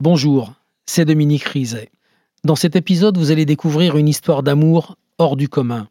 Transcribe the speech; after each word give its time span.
Bonjour, 0.00 0.52
c'est 0.86 1.04
Dominique 1.04 1.42
Rizet. 1.42 1.90
Dans 2.44 2.54
cet 2.54 2.76
épisode, 2.76 3.18
vous 3.18 3.32
allez 3.32 3.44
découvrir 3.44 3.96
une 3.96 4.06
histoire 4.06 4.44
d'amour 4.44 4.96
hors 5.18 5.34
du 5.34 5.48
commun. 5.48 5.88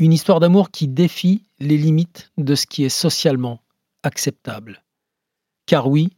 Une 0.00 0.12
histoire 0.12 0.40
d'amour 0.40 0.72
qui 0.72 0.88
défie 0.88 1.44
les 1.60 1.76
limites 1.76 2.32
de 2.38 2.56
ce 2.56 2.66
qui 2.66 2.82
est 2.82 2.88
socialement 2.88 3.62
acceptable. 4.02 4.82
Car 5.66 5.88
oui, 5.88 6.10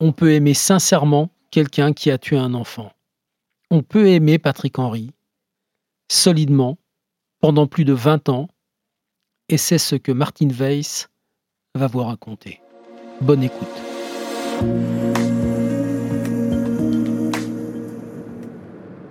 on 0.00 0.12
peut 0.12 0.32
aimer 0.32 0.54
sincèrement 0.54 1.28
quelqu'un 1.50 1.92
qui 1.92 2.10
a 2.10 2.16
tué 2.16 2.38
un 2.38 2.54
enfant. 2.54 2.90
On 3.70 3.82
peut 3.82 4.08
aimer 4.08 4.38
Patrick 4.38 4.78
Henry, 4.78 5.10
solidement, 6.10 6.78
pendant 7.40 7.66
plus 7.66 7.84
de 7.84 7.92
20 7.92 8.30
ans, 8.30 8.48
et 9.50 9.58
c'est 9.58 9.76
ce 9.76 9.94
que 9.94 10.10
Martin 10.10 10.48
Weiss 10.48 11.10
va 11.74 11.86
vous 11.86 12.02
raconter. 12.02 12.62
Bonne 13.20 13.42
écoute. 13.42 13.68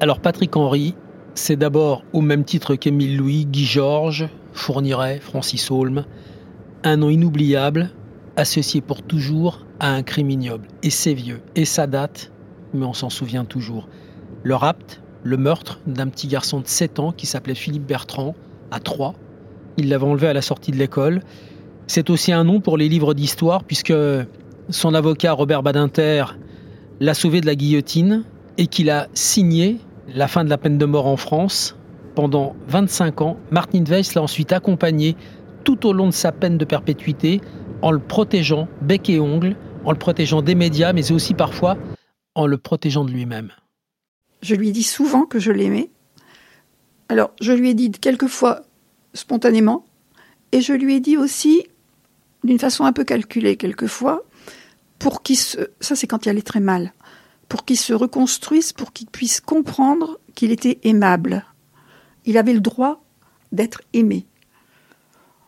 Alors 0.02 0.21
Patrick 0.21 0.55
Henry, 0.55 0.95
c'est 1.35 1.58
d'abord 1.58 2.05
au 2.13 2.21
même 2.21 2.45
titre 2.45 2.76
qu'Émile 2.76 3.17
Louis, 3.17 3.45
Guy 3.45 3.66
Georges, 3.66 4.30
Fourniret, 4.53 5.20
Francis 5.20 5.70
Holm, 5.70 6.05
un 6.85 6.95
nom 6.95 7.09
inoubliable, 7.09 7.91
associé 8.38 8.80
pour 8.80 9.02
toujours 9.02 9.66
à 9.81 9.90
un 9.90 10.02
crime 10.02 10.30
ignoble. 10.30 10.70
Et 10.84 10.90
c'est 10.90 11.13
vieux, 11.13 11.41
et 11.57 11.66
ça 11.66 11.85
date, 11.85 12.31
mais 12.73 12.85
on 12.85 12.93
s'en 12.93 13.09
souvient 13.09 13.43
toujours. 13.43 13.90
Le 14.43 14.55
rapt, 14.55 15.02
le 15.23 15.35
meurtre 15.35 15.81
d'un 15.85 16.07
petit 16.07 16.27
garçon 16.27 16.62
de 16.62 16.68
7 16.68 16.99
ans 16.99 17.12
qui 17.12 17.26
s'appelait 17.26 17.54
Philippe 17.54 17.85
Bertrand, 17.85 18.35
à 18.71 18.79
Troyes. 18.79 19.16
Il 19.76 19.90
l'avait 19.90 20.05
enlevé 20.05 20.27
à 20.27 20.34
la 20.34 20.41
sortie 20.41 20.71
de 20.71 20.77
l'école. 20.77 21.23
C'est 21.88 22.09
aussi 22.09 22.31
un 22.31 22.45
nom 22.45 22.62
pour 22.62 22.77
les 22.77 22.88
livres 22.88 23.13
d'histoire, 23.13 23.66
puisque 23.66 23.93
son 24.70 24.93
avocat 24.93 25.34
Robert 25.34 25.62
Badinter 25.62 26.23
l'a 27.02 27.13
sauvé 27.13 27.41
de 27.41 27.48
la 27.48 27.55
guillotine 27.55 28.23
et 28.57 28.68
qu'il 28.68 28.90
a 28.90 29.07
signé 29.13 29.77
la 30.13 30.27
fin 30.27 30.44
de 30.44 30.49
la 30.49 30.58
peine 30.58 30.77
de 30.77 30.86
mort 30.86 31.07
en 31.07 31.18
France. 31.18 31.76
Pendant 32.15 32.55
25 32.68 33.21
ans, 33.21 33.38
Martin 33.52 33.84
Weiss 33.84 34.13
l'a 34.16 34.21
ensuite 34.21 34.51
accompagné 34.51 35.16
tout 35.63 35.85
au 35.85 35.93
long 35.93 36.07
de 36.07 36.13
sa 36.13 36.32
peine 36.32 36.57
de 36.57 36.66
perpétuité 36.66 37.41
en 37.82 37.91
le 37.91 37.99
protégeant 37.99 38.68
bec 38.82 39.10
et 39.10 39.20
ongle, 39.20 39.55
en 39.85 39.91
le 39.91 39.98
protégeant 39.98 40.41
des 40.41 40.55
médias, 40.55 40.93
mais 40.93 41.12
aussi 41.12 41.34
parfois 41.34 41.77
en 42.35 42.46
le 42.46 42.57
protégeant 42.57 43.05
de 43.05 43.12
lui-même. 43.12 43.51
Je 44.41 44.55
lui 44.55 44.71
dit 44.71 44.84
souvent 44.84 45.26
que 45.26 45.40
je 45.40 45.51
l'aimais. 45.51 45.90
Alors, 47.10 47.32
je 47.41 47.51
lui 47.51 47.70
ai 47.70 47.73
dit 47.73 47.91
quelquefois 47.91 48.62
spontanément, 49.13 49.85
et 50.51 50.62
je 50.62 50.73
lui 50.73 50.96
ai 50.96 50.99
dit 50.99 51.18
aussi 51.18 51.68
d'une 52.44 52.60
façon 52.60 52.85
un 52.85 52.94
peu 52.94 53.04
calculée 53.04 53.57
quelquefois, 53.57 54.23
pour 54.98 55.23
qu'il 55.23 55.38
se... 55.38 55.57
Ça, 55.79 55.96
c'est 55.96 56.07
quand 56.07 56.26
il 56.26 56.29
allait 56.29 56.41
très 56.41 56.60
mal 56.60 56.94
pour 57.49 57.65
qu'il 57.65 57.77
se 57.77 57.93
reconstruise, 57.93 58.71
pour 58.71 58.93
qu'il 58.93 59.07
puisse 59.07 59.41
comprendre 59.41 60.19
qu'il 60.35 60.51
était 60.51 60.79
aimable. 60.83 61.43
Il 62.25 62.37
avait 62.37 62.53
le 62.53 62.61
droit 62.61 63.03
d'être 63.51 63.81
aimé. 63.93 64.28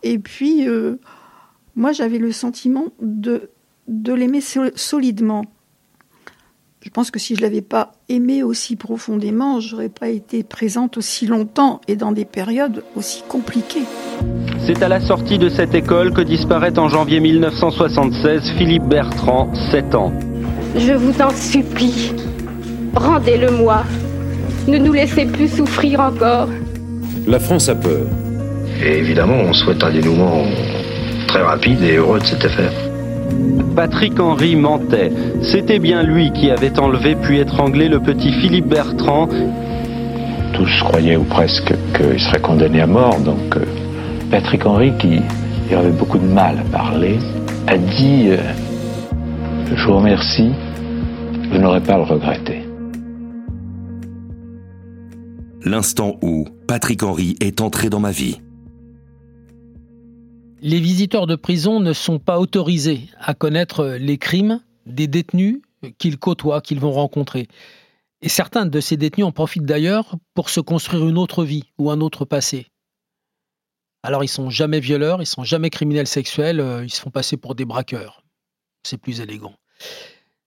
Et 0.04 0.18
puis, 0.18 0.68
euh, 0.68 1.00
moi, 1.76 1.92
j'avais 1.92 2.18
le 2.18 2.32
sentiment 2.32 2.86
de, 3.00 3.52
de 3.88 4.14
l'aimer 4.14 4.42
solidement. 4.76 5.46
Je 6.82 6.90
pense 6.90 7.12
que 7.12 7.20
si 7.20 7.36
je 7.36 7.42
l'avais 7.42 7.62
pas 7.62 7.92
aimé 8.10 8.42
aussi 8.42 8.76
profondément, 8.76 9.60
j'aurais 9.60 9.90
pas 9.90 10.10
été 10.10 10.42
présente 10.42 10.98
aussi 10.98 11.28
longtemps 11.28 11.80
et 11.88 11.96
dans 11.96 12.12
des 12.12 12.26
périodes 12.26 12.84
aussi 12.96 13.22
compliquées. 13.28 13.86
C'est 14.66 14.82
à 14.82 14.90
la 14.90 15.00
sortie 15.00 15.38
de 15.38 15.50
cette 15.50 15.76
école 15.76 16.12
que 16.12 16.22
disparaît 16.22 16.80
en 16.80 16.90
janvier 16.90 17.20
1976 17.20 18.54
Philippe 18.58 18.86
Bertrand, 18.86 19.54
7 19.54 19.94
ans. 19.94 20.12
Je 20.76 20.94
vous 20.94 21.22
en 21.22 21.32
supplie, 21.32 22.14
rendez-le-moi. 22.96 23.84
Ne 24.70 24.78
nous 24.78 24.94
laissez 24.94 25.26
plus 25.26 25.50
souffrir 25.50 26.00
encore. 26.00 26.48
La 27.28 27.40
France 27.40 27.68
a 27.68 27.76
peur. 27.76 28.06
Et 28.82 29.00
évidemment, 29.00 29.36
on 29.36 29.54
souhaite 29.54 29.84
un 29.84 29.92
dénouement 29.92 30.46
très 31.28 31.42
rapide 31.42 31.84
et 31.84 31.98
heureux 31.98 32.20
de 32.20 32.26
cette 32.26 32.46
affaire. 32.46 32.72
Patrick 33.76 34.18
Henry 34.20 34.56
mentait. 34.56 35.12
C'était 35.42 35.80
bien 35.80 36.04
lui 36.04 36.32
qui 36.32 36.50
avait 36.50 36.80
enlevé 36.80 37.16
puis 37.16 37.40
étranglé 37.40 37.90
le 37.90 38.00
petit 38.00 38.32
Philippe 38.32 38.68
Bertrand. 38.68 39.28
Tous 40.54 40.84
croyaient 40.84 41.18
ou 41.18 41.24
presque 41.24 41.74
qu'il 41.96 42.20
serait 42.20 42.42
condamné 42.42 42.82
à 42.82 42.88
mort. 42.88 43.20
Donc 43.20 43.58
euh, 43.58 43.66
Patrick 44.30 44.66
Henry, 44.66 44.94
qui 45.00 45.22
avait 45.74 45.92
beaucoup 45.92 46.18
de 46.18 46.26
mal 46.26 46.60
à 46.60 46.72
parler, 46.72 47.18
a 47.68 47.78
dit 47.78 48.30
euh, 48.30 48.38
je 49.76 49.88
vous 49.88 49.96
remercie. 49.96 50.52
Vous 51.50 51.58
n'aurez 51.58 51.82
pas 51.82 51.94
à 51.94 51.98
le 51.98 52.04
regretter. 52.04 52.64
L'instant 55.64 56.18
où 56.22 56.46
Patrick 56.68 57.04
Henry 57.04 57.36
est 57.40 57.62
entré 57.62 57.90
dans 57.90 58.00
ma 58.00 58.12
vie. 58.12 58.42
Les 60.62 60.80
visiteurs 60.80 61.28
de 61.28 61.36
prison 61.36 61.80
ne 61.80 61.94
sont 61.94 62.20
pas 62.20 62.40
autorisés 62.40 63.10
à 63.20 63.34
connaître 63.34 63.86
les 64.00 64.18
crimes 64.18 64.62
des 64.86 65.08
détenus 65.08 65.62
qu'ils 65.98 66.20
côtoient, 66.20 66.62
qu'ils 66.62 66.80
vont 66.80 66.92
rencontrer. 66.92 67.48
Et 68.22 68.30
certains 68.30 68.66
de 68.66 68.80
ces 68.80 68.98
détenus 68.98 69.26
en 69.26 69.32
profitent 69.32 69.66
d'ailleurs 69.66 70.16
pour 70.34 70.50
se 70.50 70.60
construire 70.60 71.08
une 71.08 71.18
autre 71.18 71.44
vie 71.44 71.64
ou 71.78 71.90
un 71.90 72.02
autre 72.02 72.26
passé. 72.26 72.68
Alors 74.04 74.24
ils 74.24 74.28
sont 74.28 74.50
jamais 74.50 74.80
violeurs, 74.80 75.22
ils 75.22 75.28
sont 75.28 75.44
jamais 75.44 75.70
criminels 75.70 76.08
sexuels, 76.08 76.60
euh, 76.60 76.84
ils 76.84 76.92
se 76.92 77.02
font 77.02 77.12
passer 77.12 77.38
pour 77.38 77.56
des 77.56 77.66
braqueurs. 77.66 78.24
C'est 78.84 78.98
plus 78.98 79.22
élégant. 79.22 79.54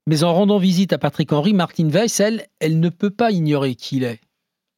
Mais 0.07 0.23
en 0.23 0.35
rendant 0.35 0.59
visite 0.59 0.93
à 0.93 0.99
Patrick 0.99 1.33
Henry, 1.33 1.55
Martine 1.55 1.91
Weiss, 1.91 2.21
elle, 2.21 2.47
elle 2.61 2.79
ne 2.79 2.89
peut 2.91 3.11
pas 3.11 3.31
ignorer 3.31 3.75
qui 3.75 3.97
il 3.97 4.05
est. 4.05 4.21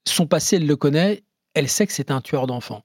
Son 0.06 0.26
passé, 0.26 0.56
elle 0.56 0.66
le 0.66 0.76
connaît, 0.76 1.24
elle 1.54 1.68
sait 1.68 1.86
que 1.86 1.92
c'est 1.92 2.10
un 2.10 2.20
tueur 2.20 2.46
d'enfants. 2.46 2.82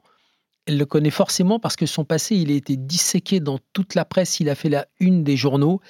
Elle 0.66 0.78
le 0.78 0.86
connaît 0.86 1.12
forcément 1.12 1.60
parce 1.60 1.76
que 1.76 1.86
son 1.86 2.04
passé, 2.04 2.36
il 2.36 2.52
a 2.52 2.56
été 2.56 2.78
disséqué 2.78 3.40
dans 3.40 3.60
toute 3.74 3.94
la 3.96 4.06
presse, 4.06 4.40
il 4.40 4.50
a 4.50 4.56
fait 4.56 4.70
la 4.70 4.88
une 5.00 5.24
des 5.24 5.38
journaux. 5.38 5.81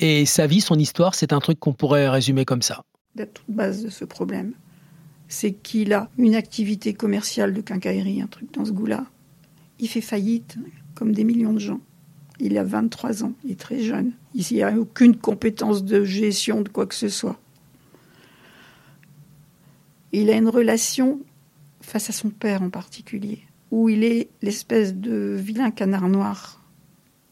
Et 0.00 0.26
sa 0.26 0.46
vie, 0.46 0.60
son 0.60 0.78
histoire, 0.78 1.14
c'est 1.14 1.32
un 1.32 1.40
truc 1.40 1.58
qu'on 1.58 1.72
pourrait 1.72 2.08
résumer 2.08 2.44
comme 2.44 2.62
ça. 2.62 2.84
La 3.14 3.26
toute 3.26 3.50
base 3.50 3.82
de 3.82 3.90
ce 3.90 4.04
problème, 4.04 4.52
c'est 5.28 5.52
qu'il 5.52 5.92
a 5.92 6.10
une 6.18 6.34
activité 6.34 6.94
commerciale 6.94 7.52
de 7.52 7.60
quincaillerie, 7.60 8.22
un 8.22 8.26
truc 8.26 8.52
dans 8.52 8.64
ce 8.64 8.72
goût-là. 8.72 9.06
Il 9.78 9.88
fait 9.88 10.00
faillite, 10.00 10.56
comme 10.94 11.12
des 11.12 11.24
millions 11.24 11.52
de 11.52 11.58
gens. 11.58 11.80
Il 12.40 12.56
a 12.56 12.64
23 12.64 13.24
ans, 13.24 13.32
il 13.44 13.52
est 13.52 13.60
très 13.60 13.80
jeune. 13.80 14.12
Il 14.34 14.44
n'y 14.52 14.62
a 14.62 14.78
aucune 14.78 15.16
compétence 15.16 15.84
de 15.84 16.04
gestion 16.04 16.60
de 16.60 16.68
quoi 16.68 16.86
que 16.86 16.94
ce 16.94 17.08
soit. 17.08 17.38
Il 20.12 20.30
a 20.30 20.36
une 20.36 20.48
relation 20.48 21.20
face 21.80 22.10
à 22.10 22.12
son 22.12 22.30
père 22.30 22.62
en 22.62 22.70
particulier, 22.70 23.40
où 23.70 23.88
il 23.88 24.04
est 24.04 24.28
l'espèce 24.42 24.94
de 24.94 25.36
vilain 25.38 25.70
canard 25.70 26.08
noir. 26.08 26.62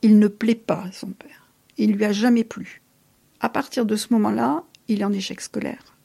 Il 0.02 0.18
ne 0.18 0.28
plaît 0.28 0.54
pas 0.54 0.84
à 0.84 0.92
son 0.92 1.08
père. 1.08 1.50
Il 1.78 1.92
lui 1.92 2.04
a 2.04 2.12
jamais 2.12 2.44
plu. 2.44 2.82
À 3.40 3.48
partir 3.48 3.86
de 3.86 3.96
ce 3.96 4.12
moment-là, 4.12 4.64
il 4.88 5.00
est 5.00 5.04
en 5.04 5.12
échec 5.12 5.40
scolaire. 5.40 5.96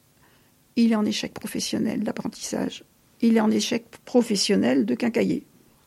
Il 0.76 0.92
est 0.92 0.96
en 0.96 1.04
échec 1.04 1.34
professionnel 1.34 2.02
d'apprentissage. 2.02 2.84
Il 3.20 3.36
est 3.36 3.40
en 3.40 3.50
échec 3.50 3.84
professionnel 4.04 4.86
de 4.86 4.94
quincailler. 4.94 5.44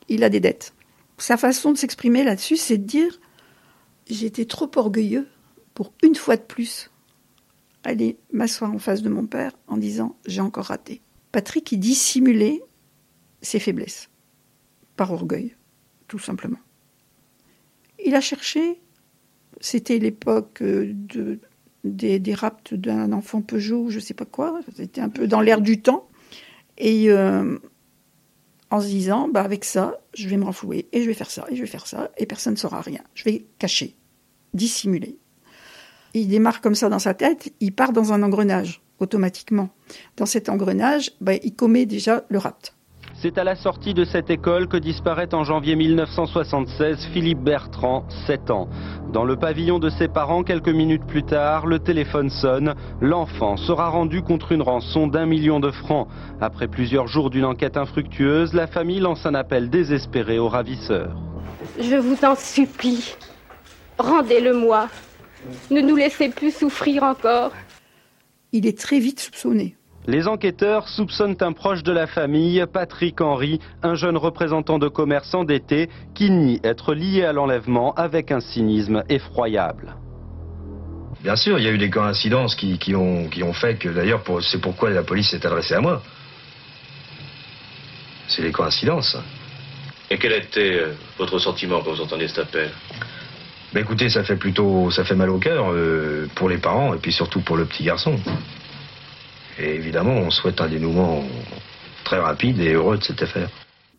Il 0.08 0.22
a 0.22 0.28
des 0.28 0.40
dettes 0.40 0.72
sa 1.18 1.36
façon 1.36 1.72
de 1.72 1.78
s'exprimer 1.78 2.24
là-dessus, 2.24 2.56
c'est 2.56 2.78
de 2.78 2.84
dire 2.84 3.20
j'étais 4.08 4.44
trop 4.44 4.70
orgueilleux 4.76 5.26
pour 5.74 5.92
une 6.02 6.14
fois 6.14 6.36
de 6.36 6.42
plus 6.42 6.90
aller 7.84 8.18
m'asseoir 8.32 8.72
en 8.72 8.78
face 8.78 9.02
de 9.02 9.08
mon 9.08 9.26
père 9.26 9.52
en 9.68 9.76
disant 9.76 10.16
j'ai 10.26 10.40
encore 10.40 10.66
raté. 10.66 11.00
Patrick, 11.32 11.70
il 11.72 11.78
dissimulait 11.78 12.62
ses 13.42 13.58
faiblesses 13.58 14.08
par 14.96 15.12
orgueil, 15.12 15.54
tout 16.08 16.18
simplement. 16.18 16.58
Il 18.04 18.14
a 18.14 18.20
cherché, 18.20 18.80
c'était 19.60 19.98
l'époque 19.98 20.62
de, 20.62 21.38
des, 21.84 22.18
des 22.18 22.34
rapts 22.34 22.74
d'un 22.74 23.12
enfant 23.12 23.42
Peugeot, 23.42 23.90
je 23.90 24.00
sais 24.00 24.14
pas 24.14 24.24
quoi, 24.24 24.60
c'était 24.74 25.00
un 25.00 25.08
peu 25.08 25.26
dans 25.26 25.40
l'air 25.40 25.60
du 25.60 25.80
temps. 25.80 26.08
Et 26.78 27.10
euh, 27.10 27.58
en 28.70 28.80
se 28.80 28.86
disant, 28.86 29.28
bah 29.28 29.42
avec 29.42 29.64
ça, 29.64 29.98
je 30.14 30.28
vais 30.28 30.36
me 30.36 30.44
renflouer, 30.44 30.88
et 30.92 31.02
je 31.02 31.06
vais 31.06 31.14
faire 31.14 31.30
ça, 31.30 31.46
et 31.50 31.56
je 31.56 31.60
vais 31.60 31.66
faire 31.66 31.86
ça, 31.86 32.10
et 32.16 32.26
personne 32.26 32.54
ne 32.54 32.58
saura 32.58 32.80
rien. 32.80 33.00
Je 33.14 33.24
vais 33.24 33.46
cacher, 33.58 33.96
dissimuler. 34.54 35.18
Il 36.14 36.28
démarre 36.28 36.60
comme 36.60 36.74
ça 36.74 36.88
dans 36.88 36.98
sa 36.98 37.14
tête, 37.14 37.52
il 37.60 37.72
part 37.72 37.92
dans 37.92 38.12
un 38.12 38.22
engrenage, 38.22 38.82
automatiquement. 38.98 39.70
Dans 40.16 40.26
cet 40.26 40.48
engrenage, 40.48 41.12
bah, 41.20 41.34
il 41.34 41.54
commet 41.54 41.86
déjà 41.86 42.24
le 42.28 42.38
rapt. 42.38 42.75
C'est 43.22 43.38
à 43.38 43.44
la 43.44 43.56
sortie 43.56 43.94
de 43.94 44.04
cette 44.04 44.28
école 44.28 44.68
que 44.68 44.76
disparaît 44.76 45.34
en 45.34 45.42
janvier 45.42 45.74
1976 45.74 47.08
Philippe 47.14 47.40
Bertrand, 47.40 48.04
7 48.26 48.50
ans. 48.50 48.68
Dans 49.10 49.24
le 49.24 49.36
pavillon 49.36 49.78
de 49.78 49.88
ses 49.88 50.06
parents, 50.06 50.42
quelques 50.42 50.68
minutes 50.68 51.06
plus 51.06 51.22
tard, 51.22 51.66
le 51.66 51.78
téléphone 51.78 52.28
sonne. 52.28 52.74
L'enfant 53.00 53.56
sera 53.56 53.88
rendu 53.88 54.20
contre 54.20 54.52
une 54.52 54.60
rançon 54.60 55.06
d'un 55.06 55.24
million 55.24 55.60
de 55.60 55.70
francs. 55.70 56.08
Après 56.42 56.68
plusieurs 56.68 57.06
jours 57.06 57.30
d'une 57.30 57.46
enquête 57.46 57.78
infructueuse, 57.78 58.52
la 58.52 58.66
famille 58.66 59.00
lance 59.00 59.24
un 59.24 59.34
appel 59.34 59.70
désespéré 59.70 60.38
aux 60.38 60.48
ravisseurs. 60.48 61.16
Je 61.80 61.96
vous 61.96 62.22
en 62.22 62.34
supplie, 62.34 63.16
rendez-le-moi. 63.98 64.88
Ne 65.70 65.80
nous 65.80 65.96
laissez 65.96 66.28
plus 66.28 66.54
souffrir 66.54 67.02
encore. 67.02 67.52
Il 68.52 68.66
est 68.66 68.78
très 68.78 68.98
vite 68.98 69.20
soupçonné. 69.20 69.74
Les 70.08 70.28
enquêteurs 70.28 70.88
soupçonnent 70.88 71.36
un 71.40 71.52
proche 71.52 71.82
de 71.82 71.90
la 71.90 72.06
famille, 72.06 72.64
Patrick 72.72 73.20
Henry, 73.20 73.58
un 73.82 73.96
jeune 73.96 74.16
représentant 74.16 74.78
de 74.78 74.86
commerce 74.86 75.34
endetté 75.34 75.90
qui 76.14 76.30
nie 76.30 76.60
être 76.62 76.94
lié 76.94 77.24
à 77.24 77.32
l'enlèvement 77.32 77.92
avec 77.94 78.30
un 78.30 78.40
cynisme 78.40 79.02
effroyable. 79.08 79.96
Bien 81.22 81.34
sûr, 81.34 81.58
il 81.58 81.64
y 81.64 81.68
a 81.68 81.72
eu 81.72 81.78
des 81.78 81.90
coïncidences 81.90 82.54
qui, 82.54 82.78
qui 82.78 82.94
ont, 82.94 83.28
qui 83.28 83.42
ont 83.42 83.52
fait 83.52 83.76
que, 83.78 83.88
d'ailleurs, 83.88 84.22
pour- 84.22 84.42
c'est 84.42 84.60
pourquoi 84.60 84.90
la 84.90 85.02
police 85.02 85.30
s'est 85.30 85.44
adressée 85.44 85.74
à 85.74 85.80
moi. 85.80 86.00
C'est 88.28 88.42
les 88.42 88.52
coïncidences. 88.52 89.16
Et 90.08 90.18
quel 90.18 90.32
était 90.32 90.78
euh, 90.80 90.92
votre 91.18 91.40
sentiment 91.40 91.80
quand 91.82 91.90
vous 91.90 92.00
entendiez 92.00 92.28
cet 92.28 92.38
appel? 92.38 92.70
Ben 93.72 93.80
écoutez, 93.80 94.08
ça 94.08 94.22
fait 94.22 94.36
plutôt, 94.36 94.88
ça 94.92 95.04
fait 95.04 95.16
mal 95.16 95.30
au 95.30 95.38
cœur 95.38 95.72
euh, 95.72 96.28
pour 96.36 96.48
les 96.48 96.58
parents 96.58 96.94
et 96.94 96.98
puis 96.98 97.12
surtout 97.12 97.40
pour 97.40 97.56
le 97.56 97.64
petit 97.64 97.82
garçon. 97.82 98.20
Et 99.58 99.74
évidemment, 99.74 100.12
on 100.12 100.30
souhaite 100.30 100.60
un 100.60 100.68
dénouement 100.68 101.22
très 102.04 102.18
rapide 102.18 102.60
et 102.60 102.72
heureux 102.72 102.98
de 102.98 103.02
cette 103.02 103.22
affaire. 103.22 103.50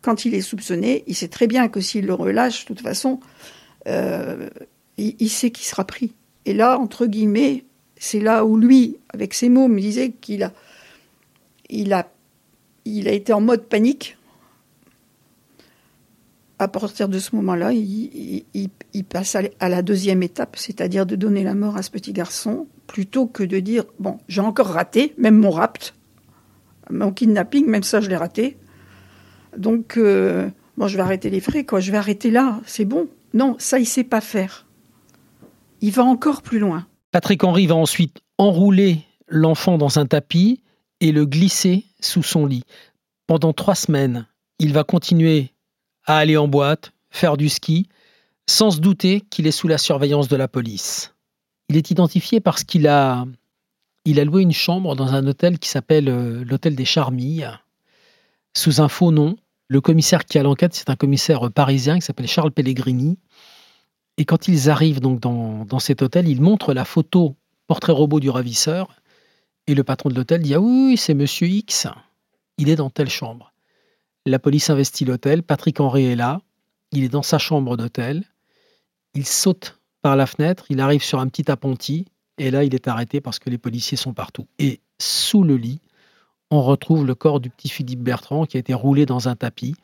Quand 0.02 0.24
il 0.24 0.34
est 0.34 0.40
soupçonné, 0.40 1.04
il 1.06 1.14
sait 1.14 1.28
très 1.28 1.46
bien 1.46 1.68
que 1.68 1.80
s'il 1.80 2.06
le 2.06 2.14
relâche, 2.14 2.64
de 2.64 2.68
toute 2.68 2.80
façon, 2.80 3.20
euh, 3.86 4.48
il, 4.96 5.16
il 5.18 5.28
sait 5.28 5.50
qu'il 5.50 5.66
sera 5.66 5.84
pris. 5.84 6.14
Et 6.46 6.54
là, 6.54 6.78
entre 6.78 7.06
guillemets, 7.06 7.64
c'est 7.96 8.20
là 8.20 8.44
où 8.44 8.56
lui, 8.56 8.96
avec 9.12 9.34
ses 9.34 9.48
mots, 9.48 9.68
me 9.68 9.80
disait 9.80 10.12
qu'il 10.12 10.44
a, 10.44 10.52
il 11.68 11.92
a, 11.92 12.08
il 12.84 13.08
a 13.08 13.12
été 13.12 13.32
en 13.32 13.40
mode 13.40 13.64
panique. 13.64 14.17
À 16.58 16.66
partir 16.68 17.08
de 17.08 17.18
ce 17.18 17.36
moment-là, 17.36 17.72
il, 17.72 18.44
il- 18.54 19.04
passe 19.04 19.36
à 19.36 19.42
à 19.60 19.68
la 19.68 19.82
deuxième 19.82 20.22
étape, 20.24 20.56
c'est-à-dire 20.56 21.06
de 21.06 21.14
donner 21.16 21.44
la 21.44 21.54
mort 21.54 21.76
à 21.76 21.82
ce 21.82 21.90
petit 21.90 22.12
garçon, 22.12 22.66
plutôt 22.88 23.26
que 23.26 23.44
de 23.44 23.60
dire 23.60 23.84
bon, 24.00 24.18
j'ai 24.28 24.40
encore 24.40 24.66
raté, 24.68 25.14
même 25.18 25.36
mon 25.38 25.50
rapt, 25.50 25.94
mon 26.90 27.12
kidnapping, 27.12 27.66
même 27.66 27.82
ça, 27.84 28.00
je 28.00 28.08
l'ai 28.08 28.16
raté. 28.16 28.56
Donc, 29.56 29.96
euh, 29.96 30.48
bon, 30.76 30.88
je 30.88 30.96
vais 30.96 31.02
arrêter 31.02 31.30
les 31.30 31.40
frais, 31.40 31.64
quoi. 31.64 31.80
Je 31.80 31.90
vais 31.92 31.98
arrêter 31.98 32.30
là, 32.30 32.60
c'est 32.66 32.84
bon. 32.84 33.08
Non, 33.34 33.56
ça, 33.58 33.78
il 33.78 33.86
sait 33.86 34.04
pas 34.04 34.20
faire. 34.20 34.66
Il 35.80 35.92
va 35.92 36.04
encore 36.04 36.42
plus 36.42 36.58
loin. 36.58 36.86
Patrick 37.12 37.44
Henry 37.44 37.66
va 37.66 37.76
ensuite 37.76 38.18
enrouler 38.36 38.98
l'enfant 39.28 39.78
dans 39.78 39.98
un 39.98 40.06
tapis 40.06 40.60
et 41.00 41.12
le 41.12 41.24
glisser 41.24 41.84
sous 42.00 42.22
son 42.22 42.46
lit. 42.46 42.64
Pendant 43.26 43.52
trois 43.52 43.74
semaines, 43.74 44.26
il 44.58 44.72
va 44.72 44.82
continuer 44.84 45.52
à 46.08 46.16
aller 46.16 46.38
en 46.38 46.48
boîte, 46.48 46.92
faire 47.10 47.36
du 47.36 47.48
ski, 47.48 47.86
sans 48.48 48.72
se 48.72 48.80
douter 48.80 49.20
qu'il 49.20 49.46
est 49.46 49.52
sous 49.52 49.68
la 49.68 49.76
surveillance 49.76 50.26
de 50.26 50.36
la 50.36 50.48
police. 50.48 51.14
Il 51.68 51.76
est 51.76 51.90
identifié 51.90 52.40
parce 52.40 52.64
qu'il 52.64 52.88
a, 52.88 53.26
il 54.06 54.18
a 54.18 54.24
loué 54.24 54.40
une 54.42 54.52
chambre 54.52 54.96
dans 54.96 55.12
un 55.14 55.26
hôtel 55.26 55.58
qui 55.58 55.68
s'appelle 55.68 56.08
euh, 56.08 56.44
l'hôtel 56.44 56.74
des 56.74 56.86
Charmilles, 56.86 57.50
sous 58.56 58.80
un 58.80 58.88
faux 58.88 59.12
nom. 59.12 59.36
Le 59.68 59.82
commissaire 59.82 60.24
qui 60.24 60.38
a 60.38 60.42
l'enquête, 60.42 60.74
c'est 60.74 60.88
un 60.88 60.96
commissaire 60.96 61.52
parisien 61.52 61.96
qui 61.96 62.06
s'appelle 62.06 62.26
Charles 62.26 62.52
Pellegrini. 62.52 63.18
Et 64.16 64.24
quand 64.24 64.48
ils 64.48 64.70
arrivent 64.70 65.00
donc 65.00 65.20
dans, 65.20 65.66
dans 65.66 65.78
cet 65.78 66.00
hôtel, 66.00 66.26
ils 66.26 66.40
montrent 66.40 66.72
la 66.72 66.86
photo 66.86 67.36
portrait 67.66 67.92
robot 67.92 68.18
du 68.18 68.30
ravisseur. 68.30 68.88
Et 69.66 69.74
le 69.74 69.84
patron 69.84 70.08
de 70.08 70.14
l'hôtel 70.14 70.40
dit 70.40 70.54
Ah 70.54 70.60
oui, 70.60 70.96
c'est 70.96 71.12
monsieur 71.12 71.48
X. 71.48 71.86
Il 72.56 72.70
est 72.70 72.76
dans 72.76 72.88
telle 72.88 73.10
chambre. 73.10 73.52
La 74.28 74.38
police 74.38 74.68
investit 74.68 75.06
l'hôtel. 75.06 75.42
Patrick 75.42 75.80
Henry 75.80 76.04
est 76.04 76.16
là. 76.16 76.42
Il 76.92 77.02
est 77.02 77.08
dans 77.08 77.22
sa 77.22 77.38
chambre 77.38 77.78
d'hôtel. 77.78 78.24
Il 79.14 79.24
saute 79.24 79.80
par 80.02 80.16
la 80.16 80.26
fenêtre. 80.26 80.66
Il 80.68 80.80
arrive 80.80 81.02
sur 81.02 81.18
un 81.18 81.28
petit 81.28 81.50
appentis. 81.50 82.04
Et 82.36 82.50
là, 82.50 82.62
il 82.62 82.74
est 82.74 82.88
arrêté 82.88 83.22
parce 83.22 83.38
que 83.38 83.48
les 83.48 83.56
policiers 83.56 83.96
sont 83.96 84.12
partout. 84.12 84.46
Et 84.58 84.80
sous 84.98 85.42
le 85.44 85.56
lit, 85.56 85.80
on 86.50 86.62
retrouve 86.62 87.06
le 87.06 87.14
corps 87.14 87.40
du 87.40 87.48
petit 87.48 87.70
Philippe 87.70 88.00
Bertrand 88.00 88.44
qui 88.44 88.58
a 88.58 88.60
été 88.60 88.74
roulé 88.74 89.06
dans 89.06 89.28
un 89.28 89.34
tapis. 89.34 89.74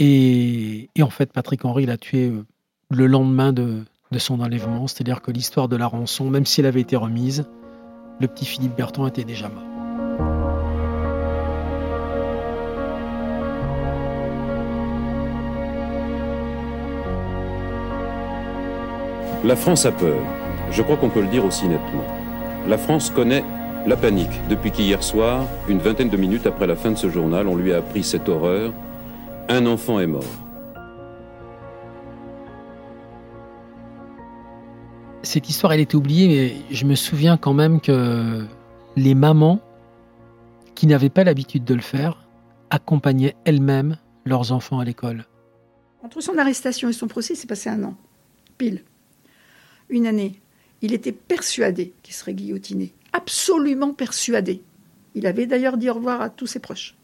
Et, 0.00 0.90
en 1.00 1.10
fait, 1.10 1.32
Patrick 1.32 1.64
Henry 1.64 1.86
l'a 1.86 1.96
tué 1.96 2.28
euh, 2.28 2.44
le 2.90 3.06
lendemain 3.06 3.52
de, 3.52 3.84
de 4.10 4.18
son 4.18 4.40
enlèvement, 4.40 4.86
c'est-à-dire 4.88 5.22
que 5.22 5.30
l'histoire 5.30 5.68
de 5.68 5.76
la 5.76 5.86
rançon, 5.86 6.28
même 6.28 6.46
si 6.46 6.60
elle 6.60 6.66
avait 6.66 6.80
été 6.80 6.96
remise, 6.96 7.46
le 8.20 8.28
petit 8.28 8.44
Philippe 8.44 8.76
Bertrand 8.76 9.06
était 9.06 9.24
déjà 9.24 9.48
mort. 9.48 9.77
La 19.44 19.54
France 19.54 19.86
a 19.86 19.92
peur. 19.92 20.18
Je 20.72 20.82
crois 20.82 20.96
qu'on 20.96 21.10
peut 21.10 21.20
le 21.20 21.28
dire 21.28 21.44
aussi 21.44 21.68
nettement. 21.68 22.02
La 22.66 22.76
France 22.76 23.08
connaît 23.08 23.44
la 23.86 23.96
panique 23.96 24.40
depuis 24.50 24.72
qu'hier 24.72 25.00
soir, 25.00 25.46
une 25.68 25.78
vingtaine 25.78 26.08
de 26.08 26.16
minutes 26.16 26.46
après 26.46 26.66
la 26.66 26.74
fin 26.74 26.90
de 26.90 26.96
ce 26.96 27.08
journal, 27.08 27.46
on 27.46 27.54
lui 27.54 27.72
a 27.72 27.76
appris 27.76 28.02
cette 28.02 28.28
horreur. 28.28 28.72
Un 29.48 29.64
enfant 29.66 30.00
est 30.00 30.08
mort. 30.08 30.24
Cette 35.22 35.48
histoire, 35.48 35.72
elle 35.72 35.80
était 35.80 35.94
oubliée, 35.94 36.26
mais 36.26 36.74
je 36.74 36.84
me 36.84 36.96
souviens 36.96 37.36
quand 37.36 37.54
même 37.54 37.80
que 37.80 38.44
les 38.96 39.14
mamans 39.14 39.60
qui 40.74 40.88
n'avaient 40.88 41.10
pas 41.10 41.22
l'habitude 41.22 41.64
de 41.64 41.74
le 41.74 41.80
faire 41.80 42.26
accompagnaient 42.70 43.36
elles-mêmes 43.44 43.98
leurs 44.24 44.50
enfants 44.50 44.80
à 44.80 44.84
l'école. 44.84 45.26
Entre 46.02 46.20
son 46.20 46.36
arrestation 46.38 46.88
et 46.88 46.92
son 46.92 47.06
procès, 47.06 47.36
c'est 47.36 47.46
passé 47.46 47.70
un 47.70 47.84
an. 47.84 47.94
Pile. 48.58 48.82
Une 49.88 50.06
année. 50.06 50.40
Il 50.82 50.92
était 50.92 51.12
persuadé 51.12 51.92
qu'il 52.02 52.14
serait 52.14 52.34
guillotiné. 52.34 52.92
Absolument 53.12 53.92
persuadé. 53.92 54.62
Il 55.14 55.26
avait 55.26 55.46
d'ailleurs 55.46 55.76
dit 55.76 55.90
au 55.90 55.94
revoir 55.94 56.20
à 56.20 56.30
tous 56.30 56.46
ses 56.46 56.60
proches. 56.60 56.94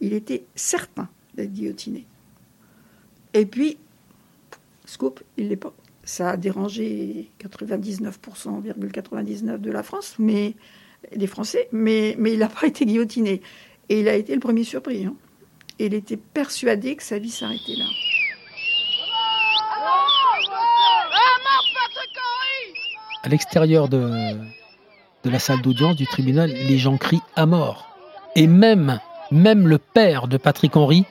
Il 0.00 0.12
était 0.12 0.44
certain 0.54 1.08
d'être 1.34 1.52
guillotiné. 1.52 2.06
Et 3.34 3.46
puis, 3.46 3.78
scoop, 4.86 5.22
il 5.36 5.48
l'est 5.48 5.56
pas. 5.56 5.74
Ça 6.04 6.30
a 6.30 6.36
dérangé 6.36 7.30
99,99 7.40 9.58
de 9.58 9.70
la 9.70 9.82
France, 9.82 10.14
mais 10.18 10.54
des 11.14 11.26
Français, 11.26 11.68
mais, 11.70 12.16
il 12.18 12.38
n'a 12.38 12.48
pas 12.48 12.66
été 12.66 12.86
guillotiné. 12.86 13.42
Et 13.88 14.00
il 14.00 14.08
a 14.08 14.14
été 14.14 14.34
le 14.34 14.40
premier 14.40 14.64
surpris. 14.64 15.04
hein. 15.04 15.14
Il 15.78 15.94
était 15.94 16.16
persuadé 16.16 16.96
que 16.96 17.02
sa 17.04 17.18
vie 17.18 17.30
s'arrêtait 17.30 17.76
là. 17.76 17.84
À 23.28 23.30
l'extérieur 23.30 23.90
de, 23.90 24.08
de 25.22 25.28
la 25.30 25.38
salle 25.38 25.60
d'audience 25.60 25.96
du 25.96 26.06
tribunal, 26.06 26.48
les 26.50 26.78
gens 26.78 26.96
crient 26.96 27.20
à 27.36 27.44
mort. 27.44 27.86
Et 28.34 28.46
même, 28.46 29.00
même 29.30 29.68
le 29.68 29.76
père 29.76 30.28
de 30.28 30.38
Patrick 30.38 30.74
Henry 30.76 31.04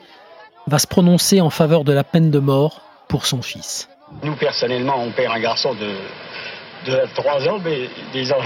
va 0.66 0.80
se 0.80 0.88
prononcer 0.88 1.40
en 1.40 1.48
faveur 1.48 1.84
de 1.84 1.92
la 1.92 2.02
peine 2.02 2.32
de 2.32 2.40
mort 2.40 2.80
pour 3.06 3.24
son 3.24 3.40
fils. 3.40 3.88
Nous, 4.24 4.34
personnellement, 4.34 4.96
on 5.00 5.12
perd 5.12 5.32
un 5.32 5.38
garçon 5.38 5.74
de, 5.74 6.90
de 6.90 7.06
3 7.14 7.48
ans, 7.50 7.60
mais 7.64 7.88
des, 8.12 8.24
gens- 8.24 8.40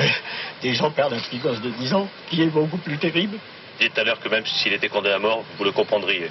des 0.63 0.75
gens 0.75 0.91
perdent 0.91 1.15
un 1.15 1.21
petit 1.21 1.39
gosse 1.39 1.63
de 1.63 1.71
10 1.71 1.95
ans, 1.95 2.09
qui 2.29 2.43
est 2.43 2.49
beaucoup 2.49 2.77
plus 2.77 2.99
terrible. 2.99 3.39
Dites 3.81 3.95
tout 3.95 4.01
à 4.03 4.05
l'heure 4.05 4.21
que 4.21 4.29
même 4.29 4.45
s'il 4.45 4.75
était 4.75 4.91
condamné 4.91 5.15
à 5.15 5.19
mort, 5.19 5.45
vous 5.57 5.65
le 5.65 5.73
comprendriez. 5.73 6.29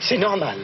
C'est 0.00 0.16
normal. 0.16 0.56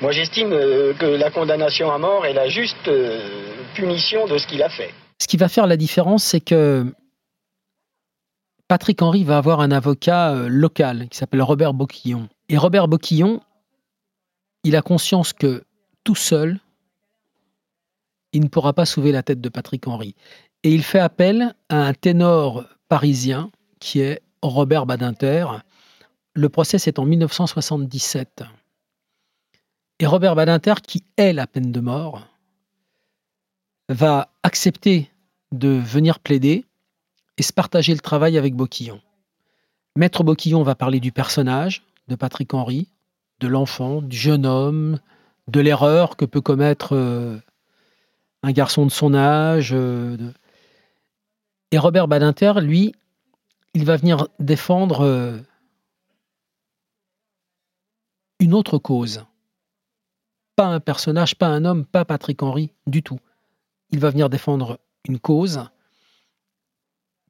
Moi, 0.00 0.12
j'estime 0.12 0.52
euh, 0.52 0.94
que 0.94 1.06
la 1.06 1.30
condamnation 1.32 1.90
à 1.90 1.98
mort 1.98 2.26
est 2.26 2.32
la 2.32 2.48
juste 2.48 2.86
euh, 2.86 3.28
punition 3.74 4.26
de 4.28 4.38
ce 4.38 4.46
qu'il 4.46 4.62
a 4.62 4.68
fait. 4.68 4.94
Ce 5.18 5.26
qui 5.26 5.36
va 5.36 5.48
faire 5.48 5.66
la 5.66 5.76
différence, 5.76 6.24
c'est 6.24 6.40
que 6.40 6.94
Patrick 8.68 9.00
Henry 9.00 9.24
va 9.24 9.38
avoir 9.38 9.60
un 9.60 9.70
avocat 9.70 10.34
euh, 10.34 10.48
local 10.48 11.08
qui 11.08 11.18
s'appelle 11.18 11.42
Robert 11.42 11.72
Boquillon. 11.72 12.28
Et 12.48 12.58
Robert 12.58 12.88
Boquillon, 12.88 13.40
il 14.64 14.76
a 14.76 14.82
conscience 14.82 15.32
que 15.32 15.64
tout 16.04 16.16
seul, 16.16 16.60
il 18.32 18.42
ne 18.42 18.48
pourra 18.48 18.72
pas 18.72 18.84
sauver 18.84 19.12
la 19.12 19.22
tête 19.22 19.40
de 19.40 19.48
Patrick 19.48 19.86
Henry. 19.86 20.14
Et 20.62 20.74
il 20.74 20.82
fait 20.82 20.98
appel 20.98 21.54
à 21.68 21.86
un 21.86 21.94
ténor 21.94 22.64
parisien 22.88 23.50
qui 23.78 24.00
est 24.00 24.20
Robert 24.42 24.84
Badinter. 24.84 25.46
Le 26.34 26.48
procès, 26.48 26.78
c'est 26.78 26.98
en 26.98 27.04
1977. 27.04 28.42
Et 30.00 30.06
Robert 30.06 30.34
Badinter, 30.34 30.74
qui 30.86 31.04
est 31.16 31.32
la 31.32 31.46
peine 31.46 31.72
de 31.72 31.80
mort, 31.80 32.26
va 33.88 34.28
accepter 34.42 35.10
de 35.52 35.68
venir 35.68 36.18
plaider 36.18 36.64
et 37.38 37.42
se 37.42 37.52
partager 37.52 37.92
le 37.92 38.00
travail 38.00 38.38
avec 38.38 38.54
Boquillon. 38.54 39.00
Maître 39.96 40.24
Boquillon 40.24 40.62
va 40.62 40.74
parler 40.74 41.00
du 41.00 41.12
personnage 41.12 41.82
de 42.08 42.14
Patrick 42.16 42.52
Henry, 42.52 42.88
de 43.40 43.48
l'enfant, 43.48 44.02
du 44.02 44.16
jeune 44.16 44.46
homme, 44.46 44.98
de 45.48 45.60
l'erreur 45.60 46.16
que 46.16 46.24
peut 46.24 46.40
commettre 46.40 46.94
euh, 46.94 47.38
un 48.42 48.52
garçon 48.52 48.84
de 48.86 48.90
son 48.90 49.14
âge. 49.14 49.70
euh, 49.72 50.16
Et 51.70 51.78
Robert 51.78 52.08
Badinter, 52.08 52.54
lui, 52.60 52.94
il 53.74 53.84
va 53.84 53.96
venir 53.96 54.28
défendre 54.38 55.02
euh, 55.02 55.38
une 58.40 58.54
autre 58.54 58.78
cause. 58.78 59.24
Pas 60.56 60.66
un 60.66 60.80
personnage, 60.80 61.36
pas 61.36 61.48
un 61.48 61.64
homme, 61.64 61.84
pas 61.84 62.04
Patrick 62.04 62.42
Henry, 62.42 62.72
du 62.86 63.02
tout. 63.02 63.20
Il 63.90 63.98
va 63.98 64.10
venir 64.10 64.28
défendre 64.28 64.78
une 65.08 65.18
cause 65.18 65.68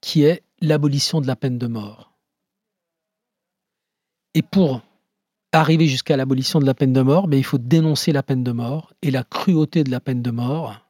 qui 0.00 0.22
est 0.22 0.42
l'abolition 0.60 1.20
de 1.20 1.26
la 1.26 1.36
peine 1.36 1.58
de 1.58 1.66
mort. 1.66 2.12
Et 4.34 4.42
pour 4.42 4.82
arriver 5.52 5.86
jusqu'à 5.86 6.16
l'abolition 6.16 6.58
de 6.58 6.66
la 6.66 6.74
peine 6.74 6.92
de 6.92 7.00
mort, 7.00 7.26
mais 7.26 7.36
ben, 7.36 7.38
il 7.38 7.44
faut 7.44 7.58
dénoncer 7.58 8.12
la 8.12 8.22
peine 8.22 8.44
de 8.44 8.52
mort 8.52 8.92
et 9.02 9.10
la 9.10 9.24
cruauté 9.24 9.84
de 9.84 9.90
la 9.90 10.00
peine 10.00 10.22
de 10.22 10.30
mort. 10.30 10.80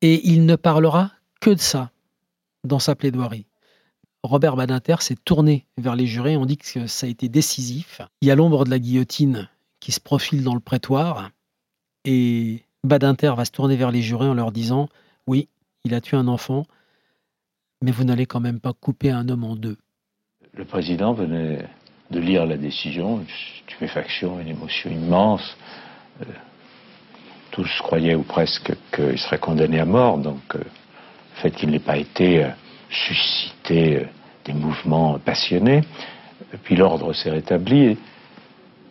Et 0.00 0.26
il 0.28 0.46
ne 0.46 0.56
parlera 0.56 1.12
que 1.40 1.50
de 1.50 1.60
ça 1.60 1.90
dans 2.64 2.78
sa 2.78 2.94
plaidoirie. 2.94 3.46
Robert 4.22 4.56
Badinter 4.56 4.96
s'est 5.00 5.16
tourné 5.16 5.66
vers 5.76 5.94
les 5.94 6.06
jurés, 6.06 6.36
on 6.36 6.46
dit 6.46 6.56
que 6.56 6.86
ça 6.86 7.06
a 7.06 7.10
été 7.10 7.28
décisif. 7.28 8.00
Il 8.20 8.28
y 8.28 8.30
a 8.30 8.34
l'ombre 8.34 8.64
de 8.64 8.70
la 8.70 8.78
guillotine 8.78 9.48
qui 9.78 9.92
se 9.92 10.00
profile 10.00 10.42
dans 10.42 10.54
le 10.54 10.60
prétoire, 10.60 11.30
et 12.04 12.65
Badinter 12.86 13.32
va 13.36 13.44
se 13.44 13.50
tourner 13.50 13.76
vers 13.76 13.90
les 13.90 14.00
jurés 14.00 14.28
en 14.28 14.34
leur 14.34 14.52
disant 14.52 14.88
Oui, 15.26 15.48
il 15.84 15.92
a 15.92 16.00
tué 16.00 16.16
un 16.16 16.28
enfant, 16.28 16.66
mais 17.82 17.90
vous 17.90 18.04
n'allez 18.04 18.26
quand 18.26 18.40
même 18.40 18.60
pas 18.60 18.72
couper 18.72 19.10
un 19.10 19.28
homme 19.28 19.44
en 19.44 19.56
deux. 19.56 19.76
Le 20.54 20.64
président 20.64 21.12
venait 21.12 21.68
de 22.10 22.20
lire 22.20 22.46
la 22.46 22.56
décision, 22.56 23.18
une 23.18 23.26
stupéfaction, 23.64 24.40
une 24.40 24.48
émotion 24.48 24.90
immense. 24.90 25.56
Euh, 26.22 26.26
tous 27.50 27.68
croyaient, 27.80 28.14
ou 28.14 28.22
presque, 28.22 28.72
qu'il 28.92 29.18
serait 29.18 29.38
condamné 29.38 29.80
à 29.80 29.84
mort, 29.84 30.18
donc 30.18 30.54
euh, 30.54 30.58
le 30.58 31.42
fait 31.42 31.50
qu'il 31.50 31.70
n'ait 31.70 31.78
pas 31.80 31.96
été 31.96 32.44
euh, 32.44 32.50
suscité 32.88 34.06
des 34.44 34.52
mouvements 34.52 35.18
passionnés. 35.18 35.82
Puis 36.62 36.76
l'ordre 36.76 37.12
s'est 37.12 37.30
rétabli 37.30 37.98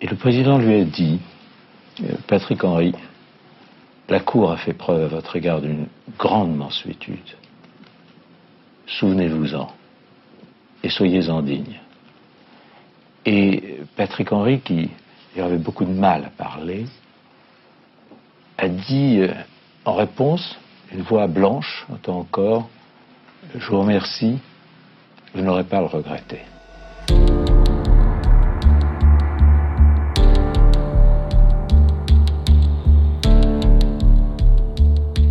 et, 0.01 0.07
le 0.07 0.15
président 0.17 0.57
lui 0.57 0.81
a 0.81 0.83
dit, 0.83 1.19
Patrick 2.27 2.63
Henry, 2.63 2.93
la 4.07 4.19
Cour 4.19 4.51
a 4.51 4.57
fait 4.57 4.74
preuve 4.74 5.03
à 5.03 5.07
votre 5.07 5.35
égard 5.35 5.62
d'une 5.62 5.88
grande 6.17 6.55
mansuétude. 6.55 7.35
Souvenez-vous-en 8.88 9.71
et 10.83 10.89
soyez-en 10.89 11.41
digne. 11.41 11.79
Et 13.25 13.79
Patrick 13.95 14.31
Henry, 14.31 14.59
qui 14.59 14.91
avait 15.38 15.57
beaucoup 15.57 15.85
de 15.85 15.91
mal 15.91 16.25
à 16.25 16.29
parler, 16.29 16.85
a 18.57 18.69
dit 18.69 19.19
euh, 19.19 19.33
en 19.83 19.95
réponse, 19.95 20.57
une 20.91 21.01
voix 21.01 21.27
blanche, 21.27 21.85
entend 21.91 22.19
encore, 22.19 22.69
je 23.55 23.67
vous 23.67 23.79
remercie, 23.79 24.39
je 25.33 25.41
n'aurai 25.41 25.63
pas 25.63 25.79
le 25.79 25.88
regretter. 25.88 26.41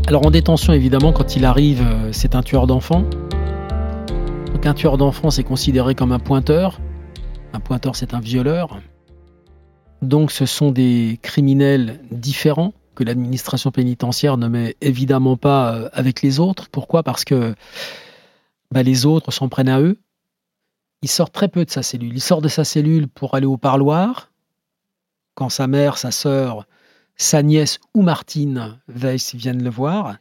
Alors 0.07 0.27
en 0.27 0.31
détention, 0.31 0.75
évidemment, 0.75 1.13
quand 1.13 1.35
il 1.35 1.47
arrive, 1.47 1.81
euh, 1.81 2.13
c'est 2.13 2.35
un 2.35 2.43
tueur 2.43 2.67
d'enfants. 2.67 3.05
Donc 4.53 4.67
un 4.67 4.75
tueur 4.75 4.99
d'enfants, 4.99 5.31
c'est 5.31 5.45
considéré 5.45 5.95
comme 5.95 6.13
un 6.13 6.19
pointeur. 6.19 6.79
Un 7.55 7.61
pointeur, 7.61 7.97
c'est 7.97 8.13
un 8.13 8.21
violeur. 8.21 8.81
Donc 10.03 10.31
ce 10.31 10.45
sont 10.45 10.73
des 10.73 11.19
criminels 11.23 12.01
différents 12.11 12.75
que 12.95 13.03
l'administration 13.03 13.71
pénitentiaire 13.71 14.37
ne 14.37 14.47
met 14.47 14.77
évidemment 14.83 15.39
pas 15.39 15.75
euh, 15.75 15.89
avec 15.95 16.21
les 16.21 16.39
autres. 16.39 16.69
Pourquoi? 16.71 17.03
Parce 17.03 17.25
que 17.25 17.55
bah, 18.71 18.83
les 18.83 19.07
autres 19.07 19.33
s'en 19.33 19.49
prennent 19.49 19.71
à 19.71 19.81
eux. 19.81 19.97
Il 21.01 21.09
sort 21.09 21.31
très 21.31 21.49
peu 21.49 21.65
de 21.65 21.71
sa 21.71 21.83
cellule. 21.83 22.13
Il 22.13 22.21
sort 22.21 22.43
de 22.43 22.49
sa 22.49 22.65
cellule 22.65 23.09
pour 23.09 23.35
aller 23.35 23.47
au 23.47 23.57
parloir. 23.57 24.31
Quand 25.35 25.49
sa 25.49 25.67
mère, 25.67 25.97
sa 25.97 26.11
sœur, 26.11 26.67
sa 27.17 27.43
nièce 27.43 27.79
ou 27.95 28.03
Martine 28.03 28.79
Weiss 28.89 29.35
viennent 29.35 29.63
le 29.63 29.71
voir. 29.71 30.17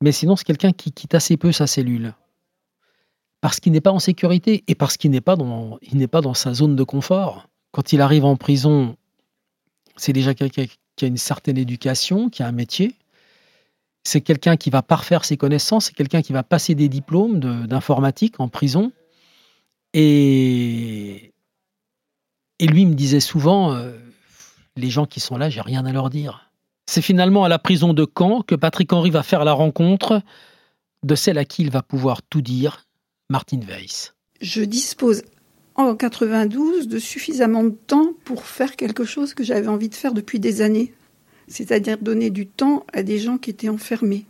Mais 0.00 0.12
sinon, 0.12 0.36
c'est 0.36 0.44
quelqu'un 0.44 0.72
qui 0.72 0.92
quitte 0.92 1.14
assez 1.14 1.36
peu 1.36 1.52
sa 1.52 1.66
cellule 1.66 2.14
parce 3.40 3.60
qu'il 3.60 3.72
n'est 3.72 3.80
pas 3.80 3.92
en 3.92 3.98
sécurité 3.98 4.64
et 4.68 4.74
parce 4.74 4.96
qu'il 4.96 5.10
n'est 5.10 5.20
pas 5.20 5.36
dans, 5.36 5.78
pas 6.10 6.20
dans 6.20 6.34
sa 6.34 6.52
zone 6.52 6.76
de 6.76 6.82
confort. 6.82 7.48
Quand 7.72 7.92
il 7.92 8.00
arrive 8.00 8.24
en 8.24 8.36
prison, 8.36 8.96
c'est 9.96 10.12
déjà 10.12 10.34
quelqu'un 10.34 10.64
qui 10.96 11.04
a 11.04 11.08
une 11.08 11.16
certaine 11.16 11.56
éducation, 11.56 12.28
qui 12.28 12.42
a 12.42 12.46
un 12.46 12.52
métier. 12.52 12.96
C'est 14.04 14.20
quelqu'un 14.20 14.56
qui 14.56 14.70
va 14.70 14.82
parfaire 14.82 15.24
ses 15.24 15.36
connaissances, 15.36 15.86
c'est 15.86 15.94
quelqu'un 15.94 16.22
qui 16.22 16.32
va 16.32 16.42
passer 16.42 16.74
des 16.74 16.88
diplômes 16.88 17.38
d'informatique 17.66 18.40
en 18.40 18.48
prison. 18.48 18.92
Et, 19.92 21.32
et 22.58 22.66
lui 22.66 22.86
me 22.86 22.94
disait 22.94 23.20
souvent, 23.20 23.72
euh, 23.72 23.96
les 24.80 24.90
gens 24.90 25.06
qui 25.06 25.20
sont 25.20 25.36
là, 25.36 25.50
j'ai 25.50 25.60
rien 25.60 25.86
à 25.86 25.92
leur 25.92 26.10
dire. 26.10 26.50
C'est 26.86 27.02
finalement 27.02 27.44
à 27.44 27.48
la 27.48 27.58
prison 27.58 27.94
de 27.94 28.06
Caen 28.18 28.42
que 28.42 28.54
Patrick 28.54 28.92
Henry 28.92 29.10
va 29.10 29.22
faire 29.22 29.44
la 29.44 29.52
rencontre 29.52 30.22
de 31.04 31.14
celle 31.14 31.38
à 31.38 31.44
qui 31.44 31.62
il 31.62 31.70
va 31.70 31.82
pouvoir 31.82 32.22
tout 32.22 32.42
dire, 32.42 32.86
Martine 33.28 33.64
Weiss. 33.64 34.14
Je 34.40 34.62
dispose 34.62 35.22
en 35.76 35.94
92 35.94 36.88
de 36.88 36.98
suffisamment 36.98 37.64
de 37.64 37.70
temps 37.70 38.12
pour 38.24 38.44
faire 38.44 38.76
quelque 38.76 39.04
chose 39.04 39.34
que 39.34 39.44
j'avais 39.44 39.68
envie 39.68 39.88
de 39.88 39.94
faire 39.94 40.12
depuis 40.12 40.40
des 40.40 40.62
années, 40.62 40.92
c'est-à-dire 41.48 41.98
donner 41.98 42.30
du 42.30 42.46
temps 42.46 42.84
à 42.92 43.02
des 43.02 43.18
gens 43.18 43.38
qui 43.38 43.50
étaient 43.50 43.68
enfermés. 43.68 44.26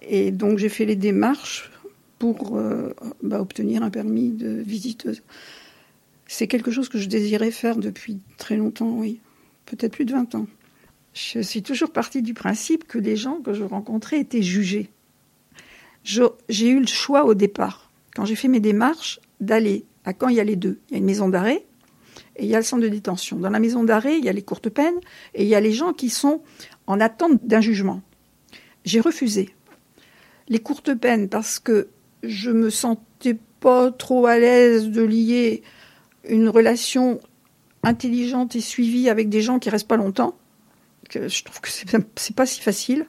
Et 0.00 0.30
donc 0.30 0.58
j'ai 0.58 0.68
fait 0.68 0.84
les 0.84 0.96
démarches 0.96 1.70
pour 2.18 2.56
euh, 2.56 2.94
bah, 3.22 3.40
obtenir 3.40 3.82
un 3.82 3.90
permis 3.90 4.30
de 4.30 4.48
visiteuse. 4.48 5.22
C'est 6.36 6.48
quelque 6.48 6.72
chose 6.72 6.88
que 6.88 6.98
je 6.98 7.08
désirais 7.08 7.52
faire 7.52 7.76
depuis 7.76 8.18
très 8.38 8.56
longtemps, 8.56 8.90
oui, 8.90 9.20
peut-être 9.66 9.92
plus 9.92 10.04
de 10.04 10.10
20 10.10 10.34
ans. 10.34 10.48
Je 11.12 11.38
suis 11.38 11.62
toujours 11.62 11.92
partie 11.92 12.22
du 12.22 12.34
principe 12.34 12.88
que 12.88 12.98
les 12.98 13.14
gens 13.14 13.36
que 13.36 13.52
je 13.52 13.62
rencontrais 13.62 14.18
étaient 14.18 14.42
jugés 14.42 14.90
j'ai 16.02 16.68
eu 16.68 16.80
le 16.80 16.88
choix 16.88 17.24
au 17.24 17.34
départ, 17.34 17.92
quand 18.16 18.24
j'ai 18.24 18.34
fait 18.34 18.48
mes 18.48 18.58
démarches, 18.58 19.20
d'aller 19.38 19.84
à 20.04 20.12
quand 20.12 20.28
il 20.28 20.34
y 20.34 20.40
a 20.40 20.44
les 20.44 20.56
deux. 20.56 20.80
Il 20.88 20.94
y 20.94 20.96
a 20.96 20.98
une 20.98 21.04
maison 21.04 21.28
d'arrêt 21.28 21.64
et 22.34 22.42
il 22.44 22.48
y 22.48 22.56
a 22.56 22.58
le 22.58 22.64
centre 22.64 22.82
de 22.82 22.88
détention. 22.88 23.36
Dans 23.36 23.48
la 23.48 23.60
maison 23.60 23.84
d'arrêt, 23.84 24.18
il 24.18 24.24
y 24.24 24.28
a 24.28 24.32
les 24.32 24.42
courtes 24.42 24.70
peines 24.70 24.98
et 25.34 25.44
il 25.44 25.48
y 25.48 25.54
a 25.54 25.60
les 25.60 25.72
gens 25.72 25.92
qui 25.92 26.10
sont 26.10 26.42
en 26.88 26.98
attente 26.98 27.46
d'un 27.46 27.60
jugement. 27.60 28.02
J'ai 28.84 28.98
refusé 28.98 29.54
les 30.48 30.58
courtes 30.58 30.94
peines 30.94 31.28
parce 31.28 31.60
que 31.60 31.86
je 32.24 32.50
me 32.50 32.70
sentais 32.70 33.38
pas 33.60 33.92
trop 33.92 34.26
à 34.26 34.36
l'aise 34.36 34.90
de 34.90 35.02
lier 35.02 35.62
une 36.28 36.48
relation 36.48 37.20
intelligente 37.82 38.56
et 38.56 38.60
suivie 38.60 39.08
avec 39.08 39.28
des 39.28 39.42
gens 39.42 39.58
qui 39.58 39.70
restent 39.70 39.88
pas 39.88 39.96
longtemps. 39.96 40.34
je 41.12 41.44
trouve 41.44 41.60
que 41.60 41.68
c'est 41.70 42.36
pas 42.36 42.46
si 42.46 42.60
facile. 42.60 43.06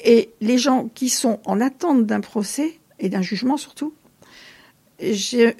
Et 0.00 0.30
les 0.40 0.58
gens 0.58 0.88
qui 0.94 1.08
sont 1.08 1.40
en 1.44 1.60
attente 1.60 2.06
d'un 2.06 2.20
procès, 2.20 2.78
et 2.98 3.08
d'un 3.08 3.22
jugement 3.22 3.56
surtout, 3.56 3.94
je 5.00 5.54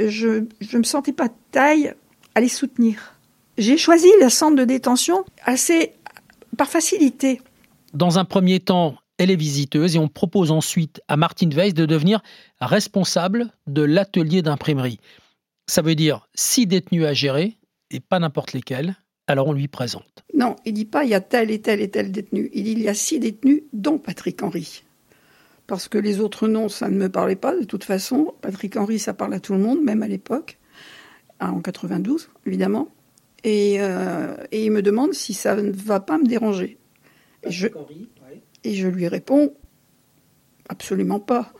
ne 0.72 0.78
me 0.78 0.82
sentais 0.82 1.12
pas 1.12 1.28
taille 1.50 1.94
à 2.34 2.40
les 2.40 2.48
soutenir. 2.48 3.14
J'ai 3.56 3.76
choisi 3.76 4.08
le 4.20 4.28
centre 4.28 4.56
de 4.56 4.64
détention 4.64 5.24
assez 5.44 5.92
par 6.56 6.68
facilité. 6.68 7.40
Dans 7.94 8.18
un 8.18 8.24
premier 8.24 8.60
temps, 8.60 8.96
elle 9.18 9.30
est 9.30 9.36
visiteuse 9.36 9.96
et 9.96 9.98
on 9.98 10.08
propose 10.08 10.50
ensuite 10.50 11.00
à 11.08 11.16
Martine 11.16 11.52
Weiss 11.52 11.74
de 11.74 11.86
devenir 11.86 12.22
responsable 12.60 13.50
de 13.66 13.82
l'atelier 13.82 14.42
d'imprimerie. 14.42 15.00
Ça 15.68 15.82
veut 15.82 15.94
dire 15.94 16.26
six 16.34 16.66
détenus 16.66 17.04
à 17.04 17.12
gérer 17.12 17.58
et 17.90 18.00
pas 18.00 18.18
n'importe 18.18 18.54
lesquels, 18.54 18.96
alors 19.26 19.48
on 19.48 19.52
lui 19.52 19.68
présente. 19.68 20.24
Non, 20.34 20.56
il 20.64 20.72
dit 20.72 20.86
pas 20.86 21.04
il 21.04 21.10
y 21.10 21.14
a 21.14 21.20
tel 21.20 21.50
et 21.50 21.60
tel 21.60 21.82
et 21.82 21.90
tel 21.90 22.10
détenu. 22.10 22.50
Il 22.54 22.64
dit 22.64 22.72
il 22.72 22.80
y 22.80 22.88
a 22.88 22.94
six 22.94 23.20
détenus, 23.20 23.62
dont 23.74 23.98
Patrick 23.98 24.42
Henry. 24.42 24.82
Parce 25.66 25.86
que 25.86 25.98
les 25.98 26.20
autres 26.20 26.48
noms, 26.48 26.70
ça 26.70 26.88
ne 26.88 26.96
me 26.96 27.10
parlait 27.10 27.36
pas 27.36 27.54
de 27.54 27.64
toute 27.64 27.84
façon. 27.84 28.34
Patrick 28.40 28.76
Henry, 28.76 28.98
ça 28.98 29.12
parle 29.12 29.34
à 29.34 29.40
tout 29.40 29.52
le 29.52 29.58
monde, 29.58 29.82
même 29.82 30.02
à 30.02 30.08
l'époque, 30.08 30.58
ah, 31.38 31.52
en 31.52 31.60
92, 31.60 32.30
évidemment. 32.46 32.88
Euh, 33.46 34.36
et, 34.50 34.64
il 34.64 34.72
me 34.72 34.80
demande 34.80 35.12
si 35.12 35.34
ça 35.34 35.54
ne 35.54 35.70
va 35.70 36.00
pas 36.00 36.16
me 36.16 36.26
déranger. 36.26 36.78
Et 37.44 37.50
je, 37.50 37.68
et 38.64 38.74
je 38.74 38.88
lui 38.88 39.06
réponds 39.06 39.54
absolument 40.70 41.20
pas. 41.20 41.52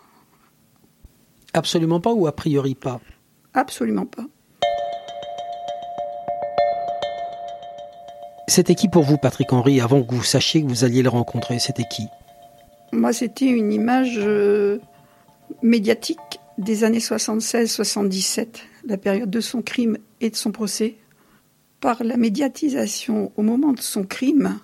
Absolument 1.53 2.01
pas 2.01 2.13
ou 2.15 2.27
a 2.27 2.35
priori 2.35 2.75
pas? 2.75 3.01
Absolument 3.59 4.07
pas. 4.07 4.25
C'était 8.47 8.77
qui 8.77 8.89
pour 8.89 9.03
vous, 9.03 9.19
Patrick 9.19 9.53
Henry, 9.53 9.81
avant 9.81 10.05
que 10.05 10.15
vous 10.15 10.23
sachiez 10.23 10.63
que 10.63 10.69
vous 10.69 10.85
alliez 10.85 11.03
le 11.03 11.09
rencontrer? 11.09 11.59
C'était 11.59 11.83
qui? 11.83 12.07
Moi, 12.93 13.13
c'était 13.13 13.47
une 13.47 13.73
image 13.73 14.15
euh, 14.19 14.79
médiatique 15.61 16.39
des 16.57 16.85
années 16.85 17.01
76-77, 17.01 18.47
la 18.85 18.97
période 18.97 19.29
de 19.29 19.41
son 19.41 19.61
crime 19.61 19.99
et 20.21 20.31
de 20.31 20.37
son 20.37 20.53
procès. 20.53 20.95
Par 21.81 22.05
la 22.05 22.17
médiatisation 22.17 23.33
au 23.37 23.43
moment 23.43 23.73
de 23.73 23.81
son 23.81 24.05
crime, 24.05 24.61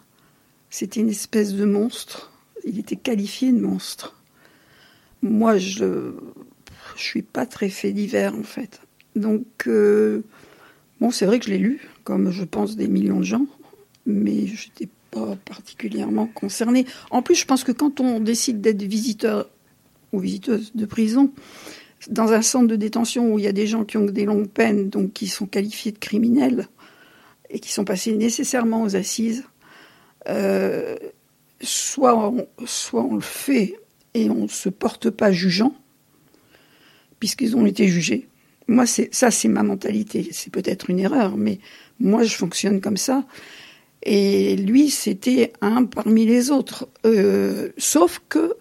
c'était 0.70 1.00
une 1.00 1.10
espèce 1.10 1.52
de 1.52 1.64
monstre. 1.64 2.32
Il 2.64 2.78
était 2.78 2.94
qualifié 2.94 3.50
de 3.50 3.60
monstre. 3.60 4.22
Moi, 5.20 5.58
je 5.58 5.84
ne 5.84 6.12
suis 6.96 7.22
pas 7.22 7.44
très 7.44 7.70
fait 7.70 7.92
divers, 7.92 8.36
en 8.36 8.44
fait. 8.44 8.80
Donc, 9.16 9.46
euh, 9.66 10.22
bon, 11.00 11.10
c'est 11.10 11.26
vrai 11.26 11.38
que 11.38 11.46
je 11.46 11.50
l'ai 11.50 11.58
lu, 11.58 11.88
comme 12.04 12.30
je 12.30 12.44
pense 12.44 12.76
des 12.76 12.88
millions 12.88 13.20
de 13.20 13.24
gens 13.24 13.46
mais 14.06 14.46
je 14.46 14.68
n'étais 14.68 14.88
pas 15.10 15.36
particulièrement 15.44 16.26
concernée. 16.26 16.86
En 17.10 17.22
plus, 17.22 17.34
je 17.34 17.44
pense 17.44 17.64
que 17.64 17.72
quand 17.72 18.00
on 18.00 18.20
décide 18.20 18.60
d'être 18.60 18.82
visiteur 18.82 19.48
ou 20.12 20.18
visiteuse 20.18 20.72
de 20.74 20.86
prison, 20.86 21.32
dans 22.08 22.32
un 22.32 22.42
centre 22.42 22.66
de 22.66 22.76
détention 22.76 23.32
où 23.32 23.38
il 23.38 23.44
y 23.44 23.48
a 23.48 23.52
des 23.52 23.66
gens 23.66 23.84
qui 23.84 23.96
ont 23.96 24.04
des 24.04 24.24
longues 24.24 24.48
peines, 24.48 24.90
donc 24.90 25.12
qui 25.12 25.26
sont 25.26 25.46
qualifiés 25.46 25.92
de 25.92 25.98
criminels 25.98 26.68
et 27.50 27.60
qui 27.60 27.72
sont 27.72 27.84
passés 27.84 28.12
nécessairement 28.12 28.82
aux 28.82 28.96
assises, 28.96 29.44
euh, 30.28 30.96
soit, 31.60 32.32
soit 32.66 33.04
on 33.04 33.14
le 33.14 33.20
fait 33.20 33.78
et 34.12 34.28
on 34.28 34.42
ne 34.42 34.48
se 34.48 34.68
porte 34.68 35.10
pas 35.10 35.32
jugeant, 35.32 35.74
puisqu'ils 37.20 37.56
ont 37.56 37.66
été 37.66 37.88
jugés. 37.88 38.28
Moi, 38.66 38.86
ça, 38.86 39.30
c'est 39.30 39.48
ma 39.48 39.62
mentalité. 39.62 40.28
C'est 40.32 40.50
peut-être 40.50 40.90
une 40.90 41.00
erreur, 41.00 41.36
mais 41.36 41.58
moi, 42.00 42.22
je 42.22 42.34
fonctionne 42.34 42.80
comme 42.80 42.96
ça. 42.96 43.24
Et 44.02 44.56
lui, 44.56 44.90
c'était 44.90 45.52
un 45.60 45.84
parmi 45.84 46.26
les 46.26 46.50
autres. 46.50 46.88
Euh, 47.06 47.70
sauf 47.78 48.20
que 48.28 48.54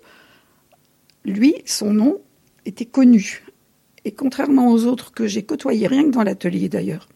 lui, 1.25 1.55
son 1.65 1.93
nom 1.93 2.21
était 2.65 2.85
connu. 2.85 3.43
Et 4.05 4.11
contrairement 4.11 4.71
aux 4.71 4.85
autres 4.85 5.11
que 5.13 5.27
j'ai 5.27 5.43
côtoyés, 5.43 5.87
rien 5.87 6.03
que 6.03 6.11
dans 6.11 6.23
l'atelier 6.23 6.69
d'ailleurs, 6.69 7.07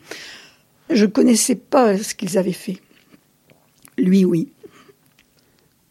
je 0.89 1.05
ne 1.05 1.11
connaissais 1.11 1.55
pas 1.55 1.97
ce 1.97 2.15
qu'ils 2.15 2.37
avaient 2.37 2.53
fait. 2.53 2.77
Lui, 3.97 4.23
oui. 4.23 4.51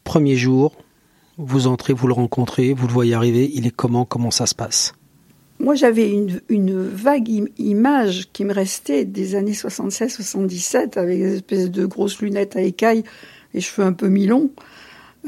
Premier 0.05 0.37
jour, 0.37 0.76
vous 1.37 1.67
entrez, 1.67 1.93
vous 1.93 2.07
le 2.07 2.15
rencontrez, 2.15 2.73
vous 2.73 2.87
le 2.87 2.93
voyez 2.93 3.15
arriver, 3.15 3.50
il 3.53 3.67
est 3.67 3.75
comment 3.75 4.05
Comment 4.05 4.31
ça 4.31 4.47
se 4.47 4.55
passe? 4.55 4.95
Moi, 5.59 5.75
j'avais 5.75 6.13
une, 6.49 6.87
vague 6.89 7.29
image 7.59 8.29
qui 8.33 8.45
me 8.45 8.53
restait 8.53 9.05
des 9.05 9.35
années 9.35 9.53
76-77 9.53 10.99
avec 10.99 11.19
des 11.19 11.37
espèces 11.37 11.71
de 11.71 11.87
grosses 11.87 12.21
lunettes 12.21 12.57
à 12.57 12.63
écailles, 12.63 13.05
les 13.55 13.61
cheveux 13.61 13.87
un 13.87 13.93
peu 13.93 14.09
mi-longs. 14.09 14.51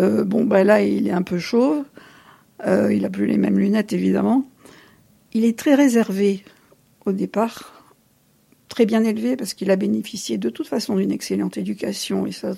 Euh, 0.01 0.25
bon, 0.25 0.45
ben 0.45 0.65
là, 0.65 0.83
il 0.83 1.09
est 1.09 1.13
un 1.13 1.23
peu 1.23 1.39
chauve. 1.39 1.85
Euh, 2.67 2.93
il 2.93 3.05
a 3.05 3.11
plus 3.11 3.27
les 3.27 3.39
mêmes 3.39 3.59
lunettes, 3.59 3.93
évidemment. 3.93 4.45
Il 5.33 5.45
est 5.45 5.59
très 5.59 5.75
réservé 5.75 6.45
au 7.07 7.13
départ, 7.13 7.85
très 8.69 8.85
bien 8.85 9.05
élevé 9.05 9.37
parce 9.37 9.55
qu'il 9.55 9.71
a 9.71 9.77
bénéficié 9.77 10.37
de 10.37 10.51
toute 10.51 10.67
façon 10.67 10.97
d'une 10.97 11.11
excellente 11.11 11.57
éducation. 11.57 12.27
Et 12.27 12.33
ça, 12.33 12.55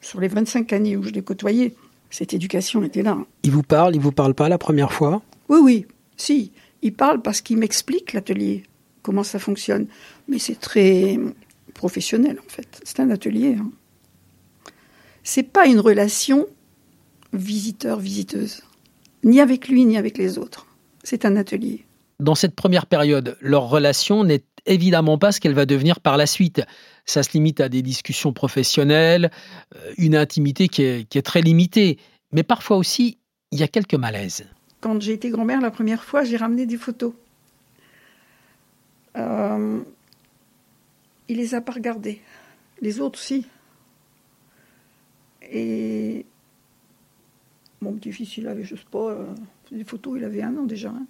sur 0.00 0.20
les 0.20 0.28
25 0.28 0.72
années 0.72 0.96
où 0.96 1.02
je 1.02 1.10
l'ai 1.10 1.22
côtoyé, 1.22 1.74
cette 2.10 2.34
éducation 2.34 2.82
était 2.82 3.02
là. 3.02 3.18
Il 3.44 3.50
vous 3.50 3.62
parle, 3.62 3.94
il 3.94 4.00
vous 4.00 4.12
parle 4.12 4.34
pas 4.34 4.48
la 4.48 4.58
première 4.58 4.92
fois? 4.92 5.22
Oui, 5.48 5.58
oui, 5.62 5.86
si. 6.16 6.52
Il 6.82 6.94
parle 6.94 7.22
parce 7.22 7.40
qu'il 7.40 7.58
m'explique 7.58 8.12
l'atelier, 8.12 8.62
comment 9.02 9.24
ça 9.24 9.38
fonctionne. 9.38 9.86
Mais 10.28 10.38
c'est 10.38 10.58
très 10.58 11.18
professionnel 11.74 12.38
en 12.44 12.48
fait. 12.48 12.80
C'est 12.84 13.00
un 13.00 13.10
atelier. 13.10 13.56
Hein. 13.58 13.70
C'est 15.22 15.42
pas 15.42 15.66
une 15.66 15.80
relation 15.80 16.46
visiteur-visiteuse 17.32 18.62
ni 19.24 19.40
avec 19.40 19.68
lui, 19.68 19.84
ni 19.84 19.96
avec 19.96 20.18
les 20.18 20.38
autres. 20.38 20.66
C'est 21.02 21.24
un 21.24 21.36
atelier. 21.36 21.84
Dans 22.20 22.34
cette 22.34 22.54
première 22.54 22.86
période, 22.86 23.36
leur 23.40 23.68
relation 23.68 24.24
n'est 24.24 24.44
évidemment 24.66 25.18
pas 25.18 25.32
ce 25.32 25.40
qu'elle 25.40 25.54
va 25.54 25.66
devenir 25.66 26.00
par 26.00 26.16
la 26.16 26.26
suite. 26.26 26.62
Ça 27.06 27.22
se 27.22 27.32
limite 27.32 27.60
à 27.60 27.68
des 27.68 27.82
discussions 27.82 28.32
professionnelles, 28.32 29.30
euh, 29.74 29.92
une 29.96 30.16
intimité 30.16 30.68
qui 30.68 30.82
est, 30.82 31.22
très 31.22 31.40
limitée. 31.40 31.98
Mais 32.32 32.42
parfois 32.42 32.76
aussi, 32.76 33.18
il 33.50 33.58
y 33.58 33.62
a 33.62 33.68
quelques 33.68 33.94
malaises. 33.94 34.46
Quand 34.80 35.00
j'ai 35.00 35.12
été 35.12 35.30
grand-mère 35.30 35.60
la 35.60 35.70
première 35.70 36.04
fois, 36.04 36.24
j'ai 36.24 36.36
ramené 36.36 36.66
des 36.66 36.76
photos. 36.76 37.12
Euh, 39.16 39.80
il 41.28 41.36
les 41.36 41.54
a 41.54 41.60
pas 41.60 41.72
regardées. 41.72 42.20
Les 42.80 43.00
autres, 43.00 43.18
si. 43.18 43.46
Et 45.42 46.26
mon 47.80 47.92
petit-fils, 47.94 48.36
il 48.36 48.46
avait, 48.48 48.64
je 48.64 48.76
sais 48.76 48.82
pas, 48.90 49.10
euh, 49.10 49.26
des 49.70 49.84
photos, 49.84 50.18
il 50.18 50.24
avait 50.24 50.42
un 50.42 50.56
an 50.56 50.64
déjà. 50.64 50.90
Hein. 50.90 51.06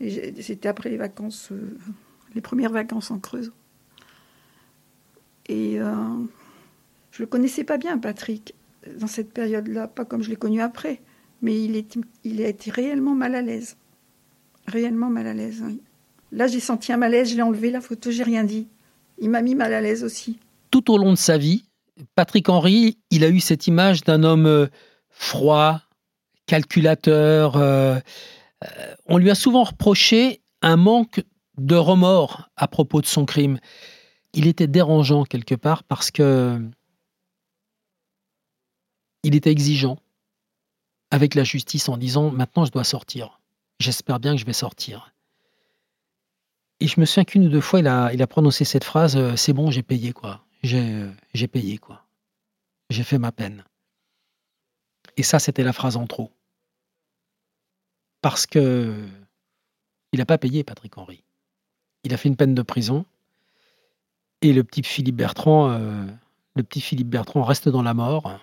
C'était 0.00 0.68
après 0.68 0.90
les 0.90 0.96
vacances, 0.96 1.52
euh, 1.52 1.76
les 2.34 2.40
premières 2.40 2.72
vacances 2.72 3.10
en 3.10 3.18
Creuse. 3.18 3.52
Et 5.46 5.80
euh, 5.80 5.94
je 7.12 7.22
le 7.22 7.26
connaissais 7.26 7.64
pas 7.64 7.78
bien, 7.78 7.98
Patrick, 7.98 8.54
dans 8.98 9.06
cette 9.06 9.32
période-là, 9.32 9.88
pas 9.88 10.04
comme 10.04 10.22
je 10.22 10.30
l'ai 10.30 10.36
connu 10.36 10.60
après. 10.60 11.00
Mais 11.42 11.62
il, 11.62 11.76
est, 11.76 11.96
il 12.24 12.42
a 12.42 12.48
été 12.48 12.70
réellement 12.70 13.14
mal 13.14 13.34
à 13.34 13.42
l'aise. 13.42 13.76
Réellement 14.66 15.08
mal 15.08 15.26
à 15.26 15.34
l'aise, 15.34 15.62
oui. 15.64 15.80
Là, 16.30 16.46
j'ai 16.46 16.60
senti 16.60 16.92
un 16.92 16.98
malaise, 16.98 17.30
je 17.30 17.36
l'ai 17.36 17.42
enlevé 17.42 17.70
la 17.70 17.80
photo, 17.80 18.10
j'ai 18.10 18.22
rien 18.22 18.44
dit. 18.44 18.68
Il 19.18 19.30
m'a 19.30 19.40
mis 19.40 19.54
mal 19.54 19.72
à 19.72 19.80
l'aise 19.80 20.04
aussi. 20.04 20.38
Tout 20.70 20.92
au 20.92 20.98
long 20.98 21.12
de 21.12 21.18
sa 21.18 21.38
vie, 21.38 21.64
Patrick 22.14 22.48
Henry, 22.48 22.98
il 23.10 23.24
a 23.24 23.28
eu 23.28 23.40
cette 23.40 23.66
image 23.66 24.02
d'un 24.02 24.22
homme 24.22 24.68
froid, 25.08 25.80
calculateur. 26.46 27.56
Euh, 27.56 27.98
euh, 28.64 28.94
on 29.06 29.18
lui 29.18 29.30
a 29.30 29.34
souvent 29.34 29.64
reproché 29.64 30.42
un 30.60 30.76
manque 30.76 31.22
de 31.56 31.76
remords 31.76 32.50
à 32.56 32.68
propos 32.68 33.00
de 33.00 33.06
son 33.06 33.24
crime. 33.24 33.58
Il 34.34 34.46
était 34.46 34.66
dérangeant 34.66 35.24
quelque 35.24 35.54
part 35.54 35.82
parce 35.82 36.10
que 36.10 36.60
il 39.24 39.34
était 39.34 39.50
exigeant 39.50 39.98
avec 41.10 41.34
la 41.34 41.44
justice 41.44 41.88
en 41.88 41.96
disant 41.96 42.30
maintenant 42.30 42.64
je 42.64 42.72
dois 42.72 42.84
sortir. 42.84 43.40
J'espère 43.78 44.20
bien 44.20 44.34
que 44.34 44.40
je 44.40 44.46
vais 44.46 44.52
sortir. 44.52 45.12
Et 46.80 46.86
je 46.86 47.00
me 47.00 47.06
souviens 47.06 47.24
qu'une 47.24 47.46
ou 47.46 47.48
deux 47.48 47.60
fois, 47.60 47.80
il 47.80 47.86
a, 47.88 48.26
prononcé 48.26 48.64
cette 48.64 48.84
phrase 48.84 49.16
euh, 49.16 49.36
C'est 49.36 49.52
bon, 49.52 49.70
j'ai 49.70 49.82
payé, 49.82 50.12
quoi. 50.12 50.44
J'ai 50.62 51.48
payé, 51.50 51.78
quoi. 51.78 52.04
J'ai 52.90 53.02
fait 53.02 53.18
ma 53.18 53.32
peine. 53.32 53.64
Et 55.16 55.22
ça, 55.22 55.38
c'était 55.38 55.64
la 55.64 55.72
phrase 55.72 55.96
en 55.96 56.06
trop. 56.06 56.32
Parce 58.22 58.46
que 58.46 59.06
il 60.12 60.18
n'a 60.18 60.26
pas 60.26 60.38
payé 60.38 60.64
Patrick 60.64 60.96
Henry. 60.96 61.22
Il 62.04 62.14
a 62.14 62.16
fait 62.16 62.28
une 62.28 62.36
peine 62.36 62.54
de 62.54 62.62
prison. 62.62 63.04
Et 64.40 64.52
le 64.52 64.62
petit 64.64 64.82
Philippe 64.82 65.16
Bertrand, 65.16 65.70
euh, 65.70 66.06
le 66.54 66.62
petit 66.62 66.80
Philippe 66.80 67.08
Bertrand 67.08 67.42
reste 67.42 67.68
dans 67.68 67.82
la 67.82 67.94
mort. 67.94 68.38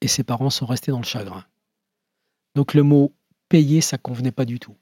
Et 0.00 0.08
ses 0.08 0.22
parents 0.22 0.50
sont 0.50 0.66
restés 0.66 0.92
dans 0.92 0.98
le 0.98 1.04
chagrin. 1.04 1.44
Donc 2.54 2.74
le 2.74 2.82
mot 2.82 3.12
payer, 3.48 3.80
ça 3.80 3.98
convenait 3.98 4.32
pas 4.32 4.44
du 4.44 4.58
tout. 4.58 4.76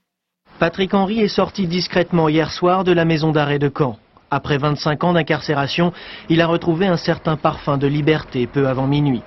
Patrick 0.58 0.94
Henry 0.94 1.20
est 1.20 1.28
sorti 1.28 1.66
discrètement 1.66 2.28
hier 2.28 2.52
soir 2.52 2.84
de 2.84 2.92
la 2.92 3.04
maison 3.04 3.32
d'arrêt 3.32 3.58
de 3.58 3.70
Caen. 3.76 3.98
Après 4.30 4.58
25 4.58 5.04
ans 5.04 5.12
d'incarcération, 5.12 5.92
il 6.28 6.40
a 6.40 6.46
retrouvé 6.46 6.86
un 6.86 6.96
certain 6.96 7.36
parfum 7.36 7.78
de 7.78 7.86
liberté 7.86 8.46
peu 8.46 8.68
avant 8.68 8.86
minuit. 8.86 9.22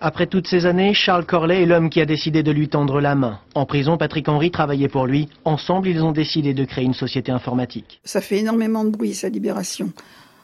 Après 0.00 0.26
toutes 0.26 0.46
ces 0.46 0.66
années, 0.66 0.92
Charles 0.92 1.24
Corley 1.24 1.62
est 1.62 1.66
l'homme 1.66 1.88
qui 1.88 2.00
a 2.00 2.06
décidé 2.06 2.42
de 2.42 2.52
lui 2.52 2.68
tendre 2.68 3.00
la 3.00 3.14
main. 3.14 3.40
En 3.54 3.64
prison, 3.64 3.96
Patrick 3.96 4.28
Henry 4.28 4.50
travaillait 4.50 4.88
pour 4.88 5.06
lui. 5.06 5.28
Ensemble, 5.44 5.88
ils 5.88 6.02
ont 6.02 6.12
décidé 6.12 6.52
de 6.52 6.64
créer 6.64 6.84
une 6.84 6.94
société 6.94 7.32
informatique. 7.32 8.00
Ça 8.04 8.20
fait 8.20 8.38
énormément 8.38 8.84
de 8.84 8.90
bruit, 8.90 9.14
sa 9.14 9.30
libération. 9.30 9.92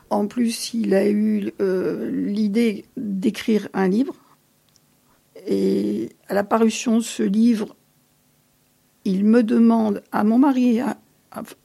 En 0.08 0.26
plus, 0.26 0.72
il 0.74 0.94
a 0.94 1.08
eu 1.08 1.52
euh, 1.60 2.10
l'idée 2.10 2.86
d'écrire 2.96 3.68
un 3.74 3.88
livre. 3.88 4.14
Et 5.46 6.10
à 6.28 6.34
la 6.34 6.44
parution 6.44 6.98
de 6.98 7.02
ce 7.02 7.22
livre, 7.22 7.76
il 9.04 9.24
me 9.24 9.42
demande 9.42 10.02
à 10.12 10.24
mon 10.24 10.38
mari 10.38 10.80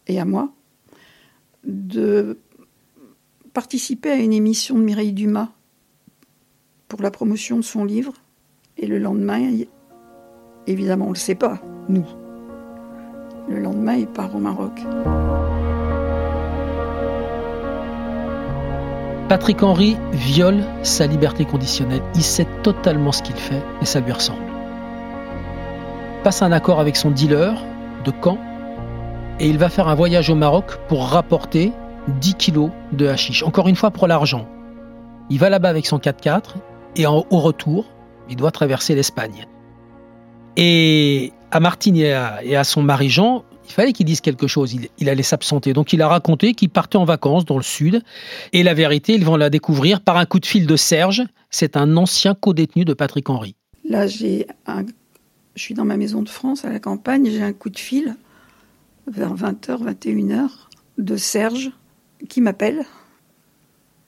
et 0.07 0.19
à 0.19 0.25
moi 0.25 0.51
de 1.63 2.39
participer 3.53 4.11
à 4.11 4.15
une 4.15 4.33
émission 4.33 4.77
de 4.77 4.83
Mireille 4.83 5.13
Dumas 5.13 5.49
pour 6.87 7.01
la 7.01 7.11
promotion 7.11 7.57
de 7.57 7.63
son 7.63 7.85
livre. 7.85 8.13
Et 8.77 8.87
le 8.87 8.99
lendemain, 8.99 9.51
évidemment, 10.67 11.05
on 11.05 11.09
ne 11.09 11.13
le 11.13 11.19
sait 11.19 11.35
pas, 11.35 11.61
nous. 11.89 12.05
Le 13.49 13.59
lendemain, 13.59 13.95
il 13.95 14.07
part 14.07 14.35
au 14.35 14.39
Maroc. 14.39 14.79
Patrick 19.29 19.61
Henry 19.61 19.97
viole 20.13 20.63
sa 20.83 21.05
liberté 21.05 21.43
conditionnelle. 21.43 22.01
Il 22.15 22.23
sait 22.23 22.47
totalement 22.63 23.11
ce 23.11 23.21
qu'il 23.21 23.35
fait 23.35 23.61
et 23.81 23.85
ça 23.85 23.99
lui 23.99 24.11
ressemble. 24.11 24.41
Passe 26.23 26.41
un 26.41 26.51
accord 26.51 26.79
avec 26.79 26.95
son 26.95 27.11
dealer 27.11 27.53
de 28.05 28.11
Caen 28.23 28.37
et 29.39 29.47
il 29.47 29.57
va 29.57 29.69
faire 29.69 29.87
un 29.87 29.95
voyage 29.95 30.29
au 30.29 30.35
Maroc 30.35 30.77
pour 30.87 31.07
rapporter 31.07 31.73
10 32.07 32.35
kilos 32.35 32.71
de 32.93 33.07
hashish. 33.07 33.43
Encore 33.43 33.67
une 33.67 33.75
fois 33.75 33.91
pour 33.91 34.07
l'argent. 34.07 34.47
Il 35.29 35.39
va 35.39 35.49
là-bas 35.49 35.69
avec 35.69 35.85
son 35.85 35.97
4x4, 35.97 36.55
et 36.95 37.05
au 37.05 37.21
retour, 37.31 37.85
il 38.29 38.37
doit 38.37 38.51
traverser 38.51 38.95
l'Espagne. 38.95 39.45
Et 40.55 41.33
à 41.51 41.59
Martine 41.59 41.97
et 41.97 42.13
à, 42.13 42.63
son 42.63 42.81
mari 42.81 43.09
Jean, 43.09 43.43
il 43.67 43.73
fallait 43.73 43.93
qu'il 43.93 44.06
dise 44.06 44.21
quelque 44.21 44.47
chose. 44.47 44.75
Il, 44.97 45.10
allait 45.10 45.23
s'absenter. 45.23 45.73
Donc 45.73 45.93
il 45.93 46.01
a 46.01 46.08
raconté 46.08 46.53
qu'il 46.53 46.69
partait 46.69 46.97
en 46.97 47.06
vacances 47.06 47.45
dans 47.45 47.58
le 47.58 47.63
sud. 47.63 48.01
Et 48.53 48.63
la 48.63 48.73
vérité, 48.73 49.13
ils 49.13 49.25
vont 49.25 49.36
la 49.36 49.49
découvrir 49.49 50.01
par 50.01 50.17
un 50.17 50.25
coup 50.25 50.39
de 50.39 50.45
fil 50.45 50.65
de 50.65 50.75
Serge. 50.75 51.23
C'est 51.49 51.77
un 51.77 51.97
ancien 51.97 52.34
co-détenu 52.34 52.86
de 52.86 52.93
Patrick 52.93 53.30
Henry. 53.30 53.56
Là, 53.84 54.08
j'ai 54.08 54.47
je 55.56 55.62
suis 55.62 55.73
dans 55.73 55.86
ma 55.86 55.97
maison 55.97 56.21
de 56.21 56.30
France 56.30 56.65
à 56.65 56.69
la 56.69 56.80
campagne. 56.80 57.30
J'ai 57.30 57.41
un 57.41 57.53
coup 57.53 57.69
de 57.69 57.80
fil 57.80 58.15
vers 59.08 59.36
20h, 59.36 59.84
21h 59.84 60.49
de 60.97 61.17
Serge 61.17 61.71
qui 62.30 62.41
m'appelle 62.41 62.86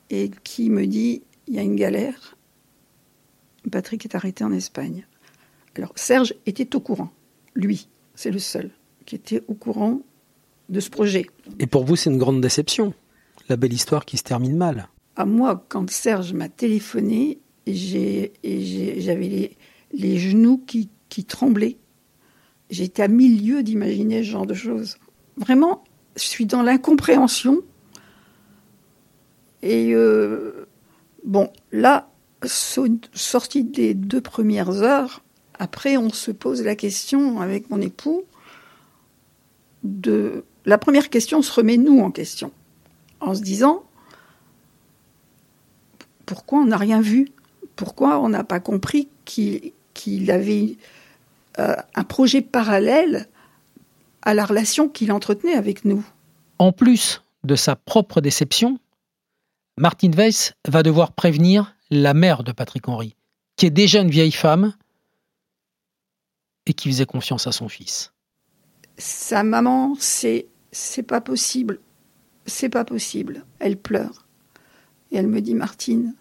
et 0.10 0.32
qui 0.44 0.70
me 0.70 0.86
dit 0.86 1.24
il 1.48 1.56
y 1.56 1.60
a 1.60 1.64
une 1.64 1.76
galère 1.76 2.36
Patrick 3.72 4.06
est 4.06 4.16
arrêté 4.16 4.44
en 4.44 4.52
Espagne. 4.52 5.06
Alors 5.76 5.94
Serge 5.96 6.34
était 6.46 6.76
au 6.76 6.80
courant, 6.80 7.12
lui, 7.56 7.88
c'est 8.16 8.32
le 8.32 8.40
seul 8.40 8.72
qui 9.10 9.16
était 9.16 9.42
au 9.48 9.56
courant 9.56 10.02
de 10.70 10.80
ce 10.80 10.92
projet. 10.92 11.26
Et 11.58 11.66
pour 11.66 11.84
vous, 11.84 11.96
c'est 11.96 12.12
une 12.12 12.20
grande 12.20 12.42
déception, 12.42 12.94
la 13.50 13.58
belle 13.58 13.74
histoire 13.74 14.06
qui 14.06 14.18
se 14.18 14.24
termine 14.24 14.56
mal. 14.56 14.88
À 15.16 15.26
moi, 15.26 15.66
quand 15.68 15.90
Serge 15.90 16.34
m'a 16.34 16.48
téléphoné, 16.48 17.40
j'avais 17.66 18.32
les, 18.44 19.58
les, 19.94 20.20
genoux 20.20 20.64
qui, 20.68 20.90
qui 21.10 21.26
tremblaient. 21.26 21.78
J'étais 22.70 23.02
à 23.02 23.08
mille 23.08 23.44
lieues 23.44 23.64
d'imaginer 23.64 24.20
ce 24.20 24.30
genre 24.30 24.46
de 24.46 24.54
choses. 24.54 24.98
Vraiment, 25.38 25.84
je 26.16 26.26
suis 26.26 26.46
dans 26.46 26.62
l'incompréhension. 26.62 27.62
Et 29.64 29.92
euh, 29.96 30.68
bon, 31.26 31.52
là, 31.72 32.12
sortie 32.46 33.64
des 33.64 33.96
deux 33.96 34.22
premières 34.22 34.84
heures, 34.84 35.24
après, 35.58 35.98
on 35.98 36.12
se 36.12 36.30
pose 36.30 36.62
la 36.62 36.76
question 36.76 37.42
avec 37.42 37.72
mon 37.72 37.82
époux 37.82 38.24
La 39.84 40.78
première 40.78 41.10
question 41.10 41.42
se 41.42 41.52
remet 41.52 41.78
nous 41.78 42.00
en 42.00 42.12
question, 42.12 42.52
en 43.22 43.34
se 43.34 43.42
disant 43.42 43.84
pourquoi 46.30 46.60
on 46.60 46.66
n'a 46.66 46.78
rien 46.78 47.02
vu? 47.02 47.32
Pourquoi 47.76 48.20
on 48.20 48.30
n'a 48.30 48.44
pas 48.44 48.60
compris 48.60 49.08
qu'il 49.26 50.32
avait 50.32 50.78
euh, 51.58 51.76
un 51.96 52.04
projet 52.04 52.42
parallèle 52.42 53.28
à 54.22 54.36
la 54.36 54.46
relation 54.46 54.90
qu'il 54.90 55.12
entretenait 55.12 55.56
avec 55.56 55.86
nous? 55.86 56.06
En 56.60 56.72
plus 56.72 57.24
de 57.44 57.56
sa 57.56 57.76
propre 57.76 58.22
déception, 58.22 58.80
Martin 59.76 60.12
Weiss 60.12 60.54
va 60.68 60.84
devoir 60.84 61.14
prévenir 61.14 61.76
la 61.90 62.14
mère 62.14 62.44
de 62.44 62.52
Patrick 62.52 62.88
Henry, 62.88 63.16
qui 63.56 63.66
est 63.66 63.72
déjà 63.72 64.02
une 64.02 64.12
vieille 64.12 64.32
femme 64.32 64.74
et 66.68 66.74
qui 66.74 66.90
faisait 66.90 67.08
confiance 67.08 67.48
à 67.48 67.52
son 67.52 67.70
fils. 67.70 68.14
Sa 69.00 69.44
maman, 69.44 69.96
c'est 70.00 70.46
c'est 70.72 71.02
pas 71.02 71.22
possible, 71.22 71.80
c'est 72.46 72.70
pas 72.70 72.86
possible. 72.86 73.44
Elle 73.58 73.78
pleure 73.78 74.28
et 75.12 75.18
elle 75.18 75.28
me 75.28 75.42
dit 75.42 75.56
Martine, 75.56 76.14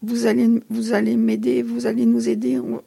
vous 0.00 0.24
allez 0.24 0.48
vous 0.70 0.94
allez 0.94 1.16
m'aider, 1.16 1.62
vous 1.62 1.84
allez 1.86 2.06
nous 2.06 2.30
aider. 2.30 2.58
On, 2.58 2.82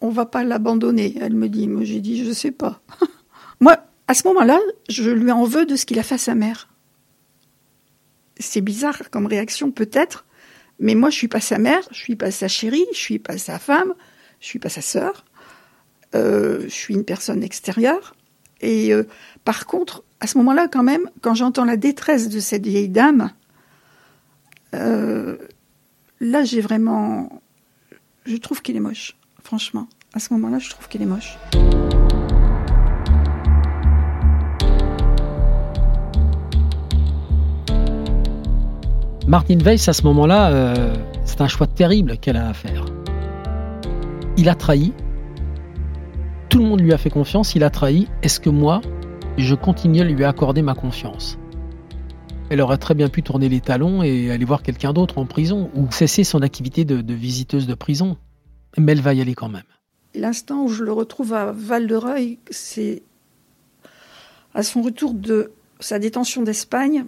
on, 0.00 0.08
va 0.10 0.26
pas 0.26 0.44
l'abandonner. 0.44 1.16
Elle 1.20 1.34
me 1.34 1.48
dit, 1.48 1.68
moi 1.68 1.84
j'ai 1.84 2.00
dit, 2.00 2.24
je 2.24 2.32
sais 2.32 2.50
pas. 2.50 2.80
moi, 3.60 3.76
à 4.08 4.14
ce 4.14 4.26
moment-là, 4.28 4.58
je 4.88 5.10
lui 5.10 5.30
en 5.30 5.44
veux 5.44 5.66
de 5.66 5.76
ce 5.76 5.84
qu'il 5.84 5.98
a 5.98 6.02
fait 6.02 6.14
à 6.16 6.18
sa 6.18 6.34
mère 6.34 6.72
c'est 8.42 8.60
bizarre 8.60 9.10
comme 9.10 9.26
réaction 9.26 9.70
peut-être, 9.70 10.26
mais 10.78 10.94
moi 10.94 11.10
je 11.10 11.16
suis 11.16 11.28
pas 11.28 11.40
sa 11.40 11.58
mère, 11.58 11.82
je 11.90 11.98
suis 11.98 12.16
pas 12.16 12.30
sa 12.30 12.48
chérie, 12.48 12.86
je 12.92 12.98
suis 12.98 13.18
pas 13.18 13.38
sa 13.38 13.58
femme, 13.58 13.94
je 14.40 14.46
suis 14.46 14.58
pas 14.58 14.68
sa 14.68 14.82
sœur, 14.82 15.24
euh, 16.14 16.62
je 16.64 16.74
suis 16.74 16.94
une 16.94 17.04
personne 17.04 17.42
extérieure. 17.42 18.14
Et 18.60 18.92
euh, 18.92 19.04
par 19.44 19.66
contre, 19.66 20.04
à 20.20 20.26
ce 20.26 20.38
moment-là, 20.38 20.68
quand 20.68 20.82
même, 20.82 21.10
quand 21.20 21.34
j'entends 21.34 21.64
la 21.64 21.76
détresse 21.76 22.28
de 22.28 22.38
cette 22.38 22.66
vieille 22.66 22.88
dame, 22.88 23.30
euh, 24.74 25.36
là 26.20 26.44
j'ai 26.44 26.60
vraiment, 26.60 27.42
je 28.24 28.36
trouve 28.36 28.62
qu'il 28.62 28.76
est 28.76 28.80
moche, 28.80 29.16
franchement. 29.42 29.88
À 30.14 30.20
ce 30.20 30.32
moment-là, 30.34 30.58
je 30.58 30.70
trouve 30.70 30.88
qu'il 30.88 31.02
est 31.02 31.06
moche. 31.06 31.38
Martin 39.26 39.58
Weiss, 39.58 39.88
à 39.88 39.92
ce 39.92 40.02
moment-là, 40.02 40.74
c'est 41.24 41.40
un 41.40 41.48
choix 41.48 41.66
terrible 41.66 42.18
qu'elle 42.18 42.36
a 42.36 42.50
à 42.50 42.52
faire. 42.52 42.84
Il 44.36 44.48
a 44.48 44.54
trahi. 44.54 44.92
Tout 46.52 46.58
le 46.58 46.64
monde 46.66 46.82
lui 46.82 46.92
a 46.92 46.98
fait 46.98 47.08
confiance, 47.08 47.54
il 47.54 47.64
a 47.64 47.70
trahi. 47.70 48.08
Est-ce 48.22 48.38
que 48.38 48.50
moi, 48.50 48.82
je 49.38 49.54
continue 49.54 50.02
à 50.02 50.04
lui 50.04 50.22
accorder 50.22 50.60
ma 50.60 50.74
confiance? 50.74 51.38
Elle 52.50 52.60
aurait 52.60 52.76
très 52.76 52.92
bien 52.92 53.08
pu 53.08 53.22
tourner 53.22 53.48
les 53.48 53.62
talons 53.62 54.02
et 54.02 54.30
aller 54.30 54.44
voir 54.44 54.62
quelqu'un 54.62 54.92
d'autre 54.92 55.16
en 55.16 55.24
prison 55.24 55.70
ou 55.74 55.90
cesser 55.90 56.24
son 56.24 56.42
activité 56.42 56.84
de, 56.84 57.00
de 57.00 57.14
visiteuse 57.14 57.66
de 57.66 57.72
prison. 57.72 58.18
Mais 58.76 58.92
elle 58.92 59.00
va 59.00 59.14
y 59.14 59.22
aller 59.22 59.34
quand 59.34 59.48
même. 59.48 59.62
L'instant 60.14 60.64
où 60.64 60.68
je 60.68 60.84
le 60.84 60.92
retrouve 60.92 61.32
à 61.32 61.52
Val-de-Reuil, 61.52 62.38
c'est 62.50 63.02
à 64.52 64.62
son 64.62 64.82
retour 64.82 65.14
de 65.14 65.52
sa 65.80 65.98
détention 65.98 66.42
d'Espagne. 66.42 67.06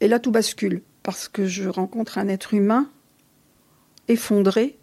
Et 0.00 0.06
là, 0.06 0.20
tout 0.20 0.30
bascule 0.30 0.82
parce 1.02 1.26
que 1.26 1.46
je 1.46 1.68
rencontre 1.68 2.16
un 2.16 2.28
être 2.28 2.54
humain 2.54 2.88
effondré. 4.06 4.78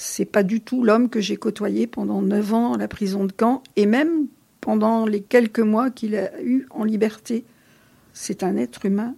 C'est 0.00 0.26
pas 0.26 0.44
du 0.44 0.60
tout 0.60 0.84
l'homme 0.84 1.08
que 1.08 1.20
j'ai 1.20 1.36
côtoyé 1.36 1.88
pendant 1.88 2.22
neuf 2.22 2.54
ans 2.54 2.74
à 2.74 2.78
la 2.78 2.86
prison 2.86 3.24
de 3.24 3.32
Caen 3.36 3.64
et 3.74 3.84
même 3.84 4.28
pendant 4.60 5.06
les 5.06 5.20
quelques 5.20 5.58
mois 5.58 5.90
qu'il 5.90 6.14
a 6.14 6.40
eu 6.40 6.68
en 6.70 6.84
liberté. 6.84 7.44
C'est 8.12 8.44
un 8.44 8.56
être 8.56 8.86
humain, 8.86 9.16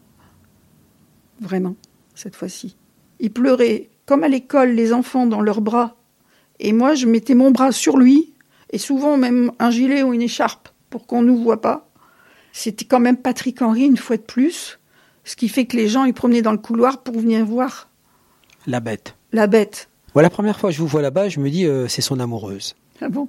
vraiment, 1.39 1.77
cette 2.15 2.35
fois-ci. 2.35 2.79
Il 3.19 3.31
pleurait 3.31 3.91
comme 4.07 4.25
à 4.25 4.29
l'école 4.29 4.71
les 4.71 4.95
enfants 4.95 5.27
dans 5.27 5.43
leurs 5.43 5.61
bras. 5.61 5.97
Et 6.61 6.73
moi, 6.73 6.95
je 6.95 7.07
mettais 7.07 7.35
mon 7.35 7.51
bras 7.51 7.73
sur 7.73 7.99
lui, 7.99 8.33
et 8.71 8.79
souvent 8.79 9.19
même 9.19 9.53
un 9.59 9.71
gilet 9.71 10.03
ou 10.03 10.15
une 10.15 10.23
écharpe 10.23 10.71
pour 10.89 11.07
qu'on 11.07 11.21
ne 11.21 11.27
nous 11.27 11.43
voit 11.43 11.61
pas. 11.61 11.91
C'était 12.53 12.87
quand 12.87 13.01
même 13.01 13.19
Patrick 13.19 13.61
Henry, 13.61 13.85
une 13.85 13.99
fois 13.99 14.17
de 14.17 14.23
plus, 14.23 14.79
ce 15.25 15.37
qui 15.37 15.51
fait 15.51 15.67
que 15.67 15.77
les 15.77 15.89
gens, 15.89 16.05
ils 16.05 16.15
promenaient 16.15 16.41
dans 16.41 16.53
le 16.53 16.59
couloir 16.59 17.03
pour 17.03 17.21
venir 17.21 17.45
voir. 17.45 17.91
La 18.67 18.81
bête. 18.81 19.15
La 19.33 19.47
bête. 19.47 19.90
Voilà, 20.13 20.27
la 20.27 20.31
première 20.31 20.59
fois 20.59 20.71
que 20.71 20.77
je 20.77 20.81
vous 20.81 20.89
vois 20.89 21.03
là-bas, 21.03 21.29
je 21.29 21.41
me 21.41 21.51
dis, 21.51 21.67
euh, 21.67 21.89
c'est 21.89 22.03
son 22.03 22.19
amoureuse. 22.21 22.75
Ah 23.01 23.09
bon? 23.09 23.29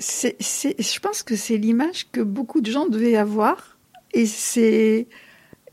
C'est, 0.00 0.36
Je 0.40 1.00
pense 1.00 1.22
que 1.22 1.34
c'est 1.34 1.56
l'image 1.56 2.08
que 2.12 2.20
beaucoup 2.20 2.60
de 2.60 2.70
gens 2.70 2.86
devaient 2.86 3.16
avoir. 3.16 3.78
Et 4.12 4.26
c'est. 4.26 5.06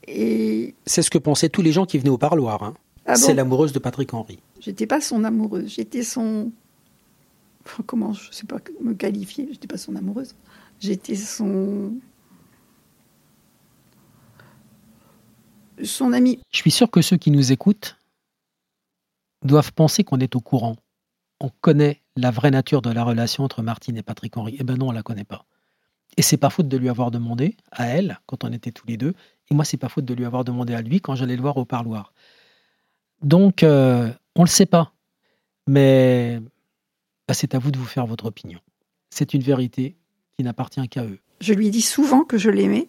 Et... 0.08 0.74
C'est 0.86 1.02
ce 1.02 1.10
que 1.10 1.18
pensaient 1.18 1.50
tous 1.50 1.62
les 1.62 1.72
gens 1.72 1.86
qui 1.86 1.98
venaient 1.98 2.10
au 2.10 2.18
parloir. 2.18 2.64
Hein. 2.64 2.76
Ah 3.06 3.16
c'est 3.16 3.34
l'amoureuse 3.34 3.72
de 3.72 3.80
Patrick 3.80 4.14
Henry. 4.14 4.40
J'étais 4.60 4.88
pas 4.88 5.00
son 5.00 5.24
amoureuse, 5.24 5.74
j'étais 5.76 6.02
son. 6.02 6.52
comment, 7.86 8.14
je 8.14 8.32
sais 8.32 8.48
pas 8.48 8.58
me 8.82 8.94
qualifier, 8.94 9.48
j'étais 9.52 9.68
pas 9.68 9.78
son 9.78 9.96
amoureuse. 9.96 10.36
J'étais 10.80 11.16
son 11.16 11.94
son 15.86 16.14
ami. 16.14 16.40
Je 16.52 16.58
suis 16.58 16.72
sûr 16.72 16.90
que 16.90 17.02
ceux 17.02 17.18
qui 17.18 17.32
nous 17.32 17.52
écoutent 17.52 17.98
doivent 19.44 19.74
penser 19.74 20.04
qu'on 20.04 20.20
est 20.20 20.36
au 20.36 20.42
courant. 20.42 20.76
On 21.40 21.50
connaît 21.62 22.02
la 22.16 22.32
vraie 22.32 22.52
nature 22.52 22.82
de 22.82 22.90
la 22.92 23.04
relation 23.04 23.44
entre 23.44 23.62
Martine 23.62 23.98
et 23.98 24.04
Patrick 24.04 24.36
Henry. 24.38 24.56
Eh 24.60 24.64
ben 24.64 24.78
non, 24.78 24.90
on 24.90 24.92
la 24.92 25.04
connaît 25.04 25.24
pas. 25.24 25.46
Et 26.18 26.22
c'est 26.22 26.38
pas 26.38 26.50
faute 26.50 26.68
de 26.68 26.78
lui 26.78 26.90
avoir 26.90 27.12
demandé 27.12 27.58
à 27.72 27.88
elle 27.88 28.20
quand 28.26 28.44
on 28.44 28.52
était 28.52 28.72
tous 28.72 28.88
les 28.88 28.98
deux. 28.98 29.14
Et 29.50 29.54
moi, 29.54 29.66
c'est 29.66 29.78
pas 29.78 29.90
faute 29.90 30.06
de 30.06 30.14
lui 30.14 30.26
avoir 30.26 30.46
demandé 30.46 30.74
à 30.74 30.82
lui 30.82 31.02
quand 31.02 31.16
j'allais 31.16 31.36
le 31.36 31.42
voir 31.42 31.58
au 31.58 31.66
parloir. 31.66 32.14
Donc, 33.22 33.64
euh, 33.64 34.12
on 34.36 34.44
le 34.44 34.50
sait 34.50 34.66
pas. 34.66 34.94
Mais 35.68 36.40
bah, 37.28 37.34
c'est 37.34 37.56
à 37.56 37.60
vous 37.60 37.72
de 37.72 37.78
vous 37.78 37.86
faire 37.86 38.06
votre 38.06 38.26
opinion. 38.26 38.60
C'est 39.10 39.34
une 39.34 39.42
vérité 39.42 39.98
qui 40.38 40.44
n'appartient 40.44 40.88
qu'à 40.88 41.04
eux. 41.04 41.20
Je 41.42 41.54
lui 41.54 41.68
ai 41.68 41.70
dit 41.70 41.82
souvent 41.82 42.24
que 42.24 42.38
je 42.38 42.50
l'aimais. 42.50 42.88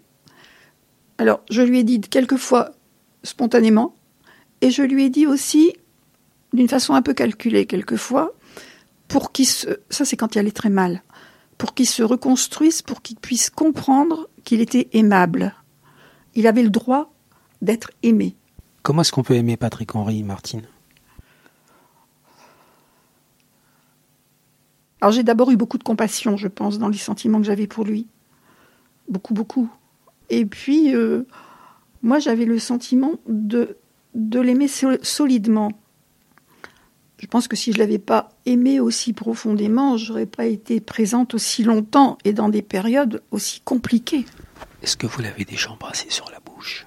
Alors, 1.18 1.40
je 1.50 1.62
lui 1.62 1.80
ai 1.80 1.84
dit 1.84 2.00
quelquefois 2.00 2.72
spontanément, 3.26 3.94
et 4.60 4.70
je 4.70 4.82
lui 4.82 5.04
ai 5.04 5.10
dit 5.10 5.26
aussi 5.26 5.74
d'une 6.52 6.68
façon 6.68 6.94
un 6.94 7.02
peu 7.02 7.12
calculée 7.12 7.66
quelquefois, 7.66 8.32
pour 9.08 9.32
qu'il 9.32 9.46
se, 9.46 9.68
ça 9.90 10.04
c'est 10.04 10.16
quand 10.16 10.34
il 10.34 10.38
allait 10.38 10.50
très 10.50 10.70
mal, 10.70 11.02
pour 11.58 11.74
qu'il 11.74 11.86
se 11.86 12.02
reconstruise, 12.02 12.82
pour 12.82 13.02
qu'il 13.02 13.16
puisse 13.16 13.50
comprendre 13.50 14.28
qu'il 14.44 14.60
était 14.60 14.88
aimable. 14.92 15.54
Il 16.34 16.46
avait 16.46 16.62
le 16.62 16.70
droit 16.70 17.12
d'être 17.62 17.90
aimé. 18.02 18.36
Comment 18.82 19.02
est-ce 19.02 19.12
qu'on 19.12 19.22
peut 19.22 19.34
aimer 19.34 19.56
Patrick 19.56 19.94
Henry, 19.94 20.22
Martine? 20.22 20.62
Alors 25.00 25.12
j'ai 25.12 25.22
d'abord 25.22 25.50
eu 25.50 25.56
beaucoup 25.56 25.78
de 25.78 25.84
compassion, 25.84 26.36
je 26.36 26.48
pense, 26.48 26.78
dans 26.78 26.88
les 26.88 26.98
sentiments 26.98 27.38
que 27.38 27.46
j'avais 27.46 27.66
pour 27.66 27.84
lui. 27.84 28.06
Beaucoup, 29.08 29.34
beaucoup. 29.34 29.68
Et 30.30 30.44
puis, 30.46 30.94
euh, 30.94 31.26
moi, 32.06 32.20
j'avais 32.20 32.44
le 32.44 32.60
sentiment 32.60 33.14
de, 33.28 33.76
de 34.14 34.38
l'aimer 34.38 34.68
solidement. 35.02 35.72
Je 37.18 37.26
pense 37.26 37.48
que 37.48 37.56
si 37.56 37.72
je 37.72 37.78
ne 37.78 37.82
l'avais 37.82 37.98
pas 37.98 38.28
aimé 38.44 38.78
aussi 38.78 39.12
profondément, 39.12 39.96
je 39.96 40.12
n'aurais 40.12 40.26
pas 40.26 40.46
été 40.46 40.78
présente 40.78 41.34
aussi 41.34 41.64
longtemps 41.64 42.16
et 42.24 42.32
dans 42.32 42.48
des 42.48 42.62
périodes 42.62 43.22
aussi 43.32 43.60
compliquées. 43.64 44.24
Est-ce 44.82 44.96
que 44.96 45.08
vous 45.08 45.20
l'avez 45.20 45.44
déjà 45.44 45.72
embrassé 45.72 46.06
sur 46.08 46.30
la 46.30 46.38
bouche? 46.38 46.86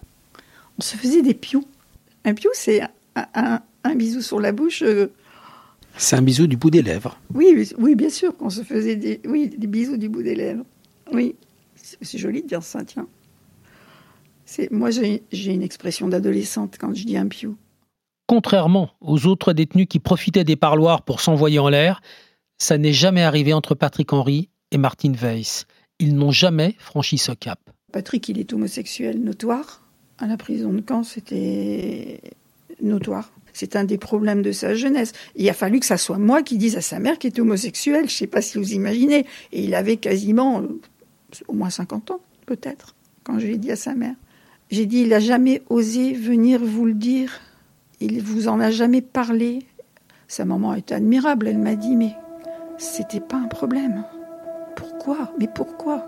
On 0.78 0.82
se 0.82 0.96
faisait 0.96 1.22
des 1.22 1.34
pious. 1.34 1.66
Un 2.24 2.34
piou, 2.34 2.52
c'est 2.54 2.82
un, 3.16 3.62
bisou 3.96 4.22
sur 4.22 4.40
la 4.40 4.54
bouche. 4.54 4.84
Euh, 4.84 5.08
c'est 5.98 6.16
un 6.16 6.22
bisou 6.22 6.48
du 6.48 6.56
bout 6.56 6.70
des 6.70 6.82
lèvres. 6.82 7.20
Oui, 7.34 7.68
oui, 7.78 7.96
bien 7.96 8.10
sûr 8.10 8.38
qu'on 8.38 8.50
se 8.50 8.62
faisait 8.62 8.96
des, 8.96 9.20
oui, 9.26 9.50
des 9.50 9.68
bisous 9.68 9.98
du 9.98 10.08
bout 10.08 10.24
des 10.24 10.36
lèvres. 10.36 10.64
Oui, 11.12 11.36
c'est 11.76 12.18
joli 12.18 12.42
de 12.42 12.48
dire 12.48 12.64
ça, 12.64 12.86
tiens. 12.86 13.08
Moi, 14.72 14.90
j'ai 14.92 15.54
une 15.54 15.64
expression 15.64 16.08
d'adolescente 16.08 16.78
quand 16.80 16.94
je 16.94 17.06
dis 17.06 17.18
un 17.18 17.28
piou. 17.28 17.56
Contrairement 18.28 18.92
aux 19.02 19.26
autres 19.26 19.54
détenus 19.54 19.88
qui 19.90 20.00
profitaient 20.00 20.44
des 20.44 20.56
parloirs 20.56 21.02
pour 21.04 21.22
s'envoyer 21.22 21.60
en 21.60 21.70
l'air, 21.70 22.02
ça 22.58 22.78
n'est 22.78 22.94
jamais 22.94 23.24
arrivé 23.24 23.54
entre 23.54 23.74
Patrick 23.74 24.14
Henry 24.14 24.50
et 24.72 24.78
Martin 24.78 25.14
Weiss. 25.14 25.66
Ils 26.00 26.16
n'ont 26.16 26.32
jamais 26.32 26.76
franchi 26.78 27.18
ce 27.18 27.32
cap. 27.32 27.60
Patrick, 27.92 28.30
il 28.30 28.40
est 28.40 28.54
homosexuel 28.54 29.20
notoire. 29.22 29.84
À 30.20 30.28
la 30.28 30.38
prison 30.38 30.72
de 30.74 30.84
Caen, 30.88 31.04
c'était 31.04 32.22
notoire. 32.82 33.32
C'est 33.54 33.76
un 33.76 33.84
des 33.84 33.98
problèmes 33.98 34.42
de 34.42 34.52
sa 34.52 34.76
jeunesse. 34.76 35.14
Il 35.36 35.50
a 35.50 35.54
fallu 35.54 35.80
que 35.80 35.86
ça 35.86 35.98
soit 35.98 36.18
moi 36.18 36.44
qui 36.44 36.58
dise 36.58 36.78
à 36.78 36.82
sa 36.82 37.00
mère 37.00 37.18
qu'il 37.18 37.30
était 37.30 37.42
homosexuel. 37.42 38.02
Je 38.02 38.14
ne 38.14 38.18
sais 38.18 38.28
pas 38.28 38.42
si 38.42 38.58
vous 38.58 38.74
imaginez. 38.74 39.26
Et 39.52 39.64
il 39.64 39.74
avait 39.74 39.98
quasiment 39.98 40.62
euh, 40.62 40.80
au 41.48 41.54
moins 41.54 41.70
50 41.70 42.12
ans, 42.12 42.22
peut-être, 42.46 42.96
quand 43.24 43.40
je 43.40 43.48
l'ai 43.48 43.58
dit 43.58 43.72
à 43.72 43.76
sa 43.76 43.96
mère. 43.96 44.16
J'ai 44.72 44.86
dit, 44.86 45.00
il 45.00 45.10
n'a 45.10 45.20
jamais 45.20 45.64
osé 45.72 46.14
venir 46.14 46.64
vous 46.64 46.86
le 46.86 46.94
dire. 46.94 47.40
Il 48.02 48.22
vous 48.22 48.48
en 48.48 48.60
a 48.60 48.70
jamais 48.70 49.02
parlé. 49.02 49.66
Sa 50.28 50.46
maman 50.46 50.76
est 50.76 50.92
admirable. 50.92 51.48
Elle 51.48 51.58
m'a 51.58 51.74
dit, 51.74 51.96
mais 51.96 52.16
c'était 52.78 53.20
pas 53.20 53.38
un 53.38 53.48
problème. 53.48 54.04
Pourquoi? 54.76 55.34
Mais 55.40 55.48
pourquoi? 55.48 56.06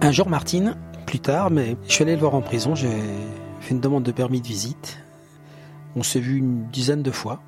Un 0.00 0.12
jour, 0.12 0.28
Martine, 0.28 0.76
plus 1.04 1.18
tard, 1.18 1.50
mais 1.50 1.76
je 1.88 1.92
suis 1.92 2.04
allé 2.04 2.14
le 2.14 2.20
voir 2.20 2.36
en 2.36 2.40
prison, 2.40 2.76
j'ai 2.76 2.88
fait 3.60 3.74
une 3.74 3.80
demande 3.80 4.04
de 4.04 4.12
permis 4.12 4.40
de 4.40 4.46
visite. 4.46 5.00
On 5.96 6.04
s'est 6.04 6.20
vu 6.20 6.36
une 6.36 6.68
dizaine 6.70 7.02
de 7.02 7.10
fois 7.10 7.42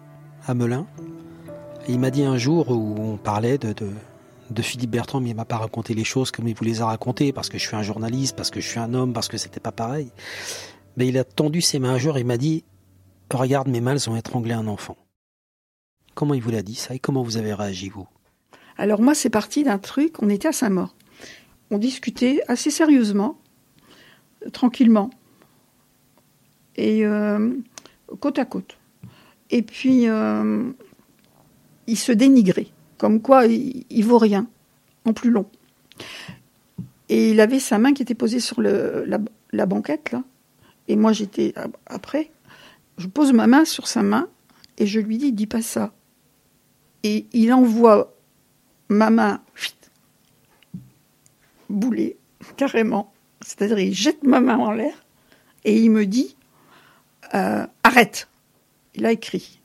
à 0.48 0.54
Melun. 0.54 0.86
Il 1.88 2.00
m'a 2.00 2.10
dit 2.10 2.24
un 2.24 2.38
jour 2.38 2.70
où 2.70 2.96
on 2.98 3.16
parlait 3.16 3.56
de, 3.56 3.72
Philippe 4.62 4.90
Bertrand, 4.90 5.20
mais 5.20 5.30
il 5.30 5.36
m'a 5.36 5.44
pas 5.44 5.58
raconté 5.58 5.94
les 5.94 6.04
choses 6.04 6.30
comme 6.30 6.48
il 6.48 6.54
vous 6.54 6.64
les 6.64 6.82
a 6.82 6.86
racontées, 6.86 7.32
parce 7.32 7.48
que 7.48 7.58
je 7.58 7.66
suis 7.66 7.76
un 7.76 7.82
journaliste, 7.82 8.36
parce 8.36 8.50
que 8.50 8.60
je 8.60 8.68
suis 8.68 8.78
un 8.78 8.94
homme, 8.94 9.12
parce 9.12 9.28
que 9.28 9.36
c'était 9.36 9.60
pas 9.60 9.72
pareil. 9.72 10.10
Mais 10.96 11.08
il 11.08 11.18
a 11.18 11.24
tendu 11.24 11.60
ses 11.60 11.78
mains 11.78 11.94
un 11.94 11.98
jour 11.98 12.18
et 12.18 12.24
m'a 12.24 12.36
dit 12.36 12.64
Regarde, 13.32 13.68
mes 13.68 13.78
elles 13.78 14.10
ont 14.10 14.16
étranglé 14.16 14.52
un 14.52 14.66
enfant. 14.66 14.96
Comment 16.14 16.34
il 16.34 16.42
vous 16.42 16.50
l'a 16.50 16.62
dit 16.62 16.74
ça 16.74 16.94
et 16.94 16.98
comment 16.98 17.22
vous 17.22 17.36
avez 17.36 17.54
réagi, 17.54 17.88
vous? 17.88 18.08
Alors, 18.76 19.00
moi, 19.00 19.14
c'est 19.14 19.30
parti 19.30 19.62
d'un 19.62 19.78
truc, 19.78 20.22
on 20.22 20.28
était 20.28 20.48
à 20.48 20.52
Saint-Maur. 20.52 20.94
On 21.70 21.78
discutait 21.78 22.42
assez 22.48 22.70
sérieusement, 22.70 23.38
tranquillement, 24.52 25.10
et 26.76 27.04
euh, 27.04 27.52
côte 28.20 28.38
à 28.38 28.44
côte. 28.44 28.78
Et 29.50 29.62
puis, 29.62 30.08
euh, 30.08 30.70
il 31.86 31.96
se 31.96 32.12
dénigrait, 32.12 32.68
comme 33.00 33.20
quoi 33.20 33.46
il, 33.46 34.04
vaut 34.04 34.18
rien, 34.18 34.46
en 35.06 35.12
plus 35.12 35.30
long. 35.30 35.46
Et 37.08 37.30
il 37.30 37.40
avait 37.40 37.58
sa 37.58 37.78
main 37.78 37.94
qui 37.94 38.02
était 38.02 38.14
posée 38.14 38.40
sur 38.40 38.60
la 38.62 39.66
banquette, 39.66 40.12
là, 40.12 40.22
et 40.86 40.96
moi 40.96 41.12
j'étais 41.12 41.54
après 41.86 42.30
je 43.00 43.06
pose 43.06 43.32
ma 43.32 43.46
main 43.46 43.64
sur 43.64 43.88
sa 43.88 44.02
main 44.02 44.28
et 44.76 44.86
je 44.86 45.00
lui 45.00 45.16
dis, 45.16 45.32
dis 45.32 45.46
pas 45.46 45.62
ça. 45.62 45.92
Et 47.02 47.26
il 47.32 47.50
envoie 47.52 48.14
ma 48.90 49.08
main 49.08 49.40
bouler, 51.70 52.18
carrément. 52.58 53.12
C'est-à-dire, 53.40 53.78
il 53.78 53.94
jette 53.94 54.22
ma 54.22 54.40
main 54.40 54.58
en 54.58 54.72
l'air 54.72 55.06
et 55.64 55.80
il 55.80 55.90
me 55.90 56.04
dit, 56.04 56.36
euh, 57.34 57.66
arrête. 57.82 58.28
Il 58.94 59.06
a 59.06 59.12
écrit. 59.12 59.59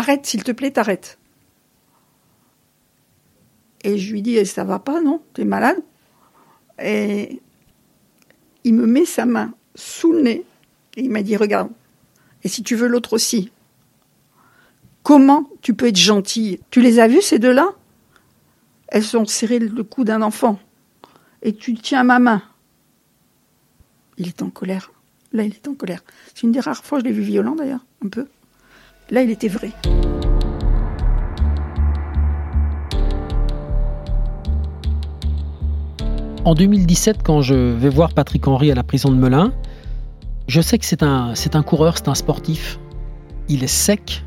Arrête, 0.00 0.24
s'il 0.24 0.42
te 0.42 0.50
plaît, 0.50 0.70
t'arrêtes. 0.70 1.18
Et 3.84 3.98
je 3.98 4.12
lui 4.14 4.22
dis, 4.22 4.38
eh, 4.38 4.46
ça 4.46 4.64
va 4.64 4.78
pas, 4.78 5.02
non? 5.02 5.22
T'es 5.34 5.44
malade? 5.44 5.76
Et 6.82 7.42
il 8.64 8.72
me 8.72 8.86
met 8.86 9.04
sa 9.04 9.26
main 9.26 9.52
sous 9.74 10.12
le 10.12 10.22
nez 10.22 10.46
et 10.96 11.02
il 11.02 11.10
m'a 11.10 11.22
dit, 11.22 11.36
regarde, 11.36 11.70
et 12.42 12.48
si 12.48 12.62
tu 12.62 12.76
veux 12.76 12.88
l'autre 12.88 13.12
aussi, 13.12 13.52
comment 15.02 15.50
tu 15.60 15.74
peux 15.74 15.88
être 15.88 15.96
gentille? 15.96 16.60
Tu 16.70 16.80
les 16.80 16.98
as 16.98 17.06
vues, 17.06 17.20
ces 17.20 17.38
deux-là? 17.38 17.68
Elles 18.88 19.18
ont 19.18 19.26
serré 19.26 19.58
le 19.58 19.84
cou 19.84 20.04
d'un 20.04 20.22
enfant. 20.22 20.58
Et 21.42 21.54
tu 21.54 21.74
tiens 21.74 22.04
ma 22.04 22.20
main. 22.20 22.42
Il 24.16 24.28
est 24.28 24.40
en 24.40 24.48
colère. 24.48 24.92
Là, 25.34 25.42
il 25.42 25.52
est 25.52 25.68
en 25.68 25.74
colère. 25.74 26.02
C'est 26.28 26.44
une 26.44 26.52
des 26.52 26.60
rares 26.60 26.86
fois, 26.86 27.00
je 27.00 27.04
l'ai 27.04 27.12
vu 27.12 27.20
violent 27.20 27.54
d'ailleurs, 27.54 27.84
un 28.02 28.08
peu. 28.08 28.26
Là, 29.10 29.22
il 29.22 29.30
était 29.30 29.48
vrai. 29.48 29.72
En 36.44 36.54
2017, 36.54 37.22
quand 37.24 37.42
je 37.42 37.54
vais 37.54 37.88
voir 37.88 38.14
Patrick 38.14 38.46
Henry 38.46 38.70
à 38.70 38.74
la 38.74 38.84
prison 38.84 39.10
de 39.10 39.16
Melun, 39.16 39.52
je 40.46 40.60
sais 40.60 40.78
que 40.78 40.84
c'est 40.84 41.02
un, 41.02 41.34
c'est 41.34 41.56
un 41.56 41.62
coureur, 41.62 41.98
c'est 41.98 42.08
un 42.08 42.14
sportif. 42.14 42.78
Il 43.48 43.64
est 43.64 43.68
sec. 43.68 44.22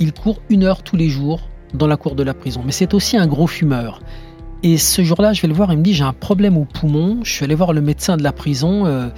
Il 0.00 0.12
court 0.12 0.40
une 0.50 0.64
heure 0.64 0.82
tous 0.82 0.96
les 0.96 1.08
jours 1.08 1.40
dans 1.72 1.86
la 1.86 1.96
cour 1.96 2.14
de 2.14 2.22
la 2.22 2.34
prison. 2.34 2.62
Mais 2.64 2.72
c'est 2.72 2.92
aussi 2.92 3.16
un 3.16 3.26
gros 3.26 3.46
fumeur. 3.46 4.00
Et 4.64 4.78
ce 4.78 5.04
jour-là, 5.04 5.34
je 5.34 5.42
vais 5.42 5.48
le 5.48 5.52
voir, 5.52 5.70
il 5.72 5.78
me 5.78 5.82
dit 5.82 5.92
j'ai 5.92 6.04
un 6.04 6.14
problème 6.14 6.56
au 6.56 6.64
poumon. 6.64 7.20
Je 7.22 7.30
suis 7.30 7.44
allé 7.44 7.54
voir 7.54 7.74
le 7.74 7.82
médecin 7.82 8.16
de 8.16 8.22
la 8.22 8.32
prison. 8.32 8.86
Euh, 8.86 9.10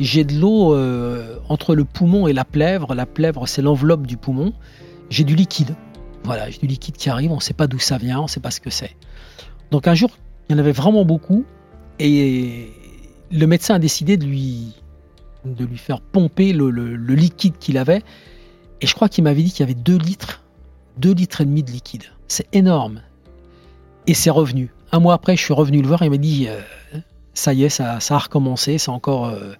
j'ai 0.00 0.24
de 0.24 0.32
l'eau 0.32 0.74
euh, 0.74 1.36
entre 1.50 1.74
le 1.74 1.84
poumon 1.84 2.26
et 2.26 2.32
la 2.32 2.46
plèvre. 2.46 2.94
La 2.94 3.04
plèvre, 3.04 3.46
c'est 3.46 3.60
l'enveloppe 3.60 4.06
du 4.06 4.16
poumon. 4.16 4.54
J'ai 5.10 5.24
du 5.24 5.36
liquide. 5.36 5.76
Voilà, 6.24 6.48
j'ai 6.48 6.58
du 6.58 6.66
liquide 6.66 6.96
qui 6.96 7.10
arrive. 7.10 7.32
On 7.32 7.36
ne 7.36 7.42
sait 7.42 7.52
pas 7.52 7.66
d'où 7.66 7.78
ça 7.78 7.98
vient, 7.98 8.20
on 8.20 8.22
ne 8.22 8.28
sait 8.28 8.40
pas 8.40 8.50
ce 8.50 8.62
que 8.62 8.70
c'est. 8.70 8.96
Donc 9.70 9.86
un 9.88 9.94
jour, 9.94 10.08
il 10.48 10.54
y 10.54 10.56
en 10.56 10.58
avait 10.58 10.72
vraiment 10.72 11.04
beaucoup. 11.04 11.44
Et 11.98 12.72
le 13.30 13.46
médecin 13.46 13.74
a 13.74 13.78
décidé 13.78 14.16
de 14.16 14.24
lui 14.24 14.72
de 15.44 15.66
lui 15.66 15.76
faire 15.76 16.00
pomper 16.00 16.54
le, 16.54 16.70
liquide 16.96 17.58
qu'il 17.58 17.76
avait. 17.76 18.02
Et 18.80 18.86
je 18.86 18.94
crois 18.94 19.10
qu'il 19.10 19.24
m'avait 19.24 19.42
dit 19.42 19.50
qu'il 19.50 19.60
y 19.60 19.64
avait 19.64 19.74
2 19.74 19.98
litres, 19.98 20.42
2 20.96 21.12
litres 21.12 21.42
et 21.42 21.44
demi 21.44 21.62
de 21.62 21.70
liquide. 21.70 22.04
C'est 22.26 22.46
énorme. 22.54 23.02
Et 24.06 24.14
c'est 24.14 24.30
revenu. 24.30 24.70
Un 24.92 25.00
mois 25.00 25.14
après, 25.14 25.36
je 25.36 25.42
suis 25.42 25.54
revenu 25.54 25.82
le 25.82 25.88
voir 25.88 26.02
et 26.02 26.06
il 26.06 26.10
m'a 26.10 26.16
dit 26.16 26.46
euh, 26.48 26.60
ça 27.34 27.52
y 27.52 27.64
est, 27.64 27.68
ça, 27.68 27.98
a 28.08 28.18
recommencé. 28.18 28.76
Encore, 28.88 29.26
euh, 29.26 29.54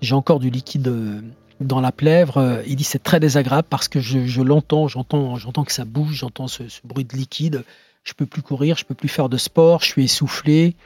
j'ai 0.00 0.14
encore 0.14 0.38
du 0.38 0.50
liquide 0.50 0.88
euh, 0.88 1.20
dans 1.60 1.80
la 1.80 1.92
plèvre. 1.92 2.62
Il 2.66 2.76
dit 2.76 2.84
c'est 2.84 3.02
très 3.02 3.20
désagréable 3.20 3.68
parce 3.68 3.88
que 3.88 4.00
je, 4.00 4.42
l'entends, 4.42 4.88
j'entends, 4.88 5.36
j'entends 5.36 5.64
que 5.64 5.72
ça 5.72 5.84
bouge, 5.84 6.14
j'entends 6.14 6.48
ce, 6.48 6.62
bruit 6.84 7.04
de 7.04 7.16
liquide. 7.16 7.64
Je 8.04 8.14
peux 8.14 8.26
plus 8.26 8.42
courir, 8.42 8.76
je 8.76 8.84
peux 8.84 8.94
plus 8.94 9.08
faire 9.08 9.28
de 9.28 9.36
sport, 9.36 9.82
je 9.82 9.86
suis 9.86 10.04
essoufflé. 10.04 10.76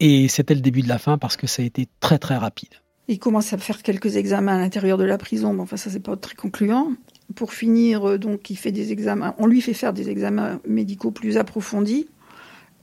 Et 0.00 0.28
c'était 0.28 0.54
le 0.54 0.60
début 0.60 0.82
de 0.82 0.88
la 0.88 0.98
fin 0.98 1.16
parce 1.16 1.36
que 1.36 1.46
ça 1.46 1.62
a 1.62 1.64
été 1.64 1.86
très 2.00 2.18
très 2.18 2.36
rapide. 2.36 2.70
Il 3.08 3.18
commence 3.18 3.52
à 3.52 3.58
faire 3.58 3.82
quelques 3.82 4.16
examens 4.16 4.56
à 4.56 4.58
l'intérieur 4.58 4.98
de 4.98 5.04
la 5.04 5.18
prison, 5.18 5.52
mais 5.52 5.62
enfin 5.62 5.76
ça 5.76 5.90
c'est 5.90 6.00
pas 6.00 6.16
très 6.16 6.34
concluant. 6.34 6.92
Pour 7.34 7.52
finir, 7.52 8.18
donc 8.18 8.50
il 8.50 8.56
fait 8.56 8.72
des 8.72 8.92
examens, 8.92 9.34
on 9.38 9.46
lui 9.46 9.60
fait 9.60 9.72
faire 9.72 9.92
des 9.92 10.10
examens 10.10 10.60
médicaux 10.66 11.12
plus 11.12 11.38
approfondis. 11.38 12.08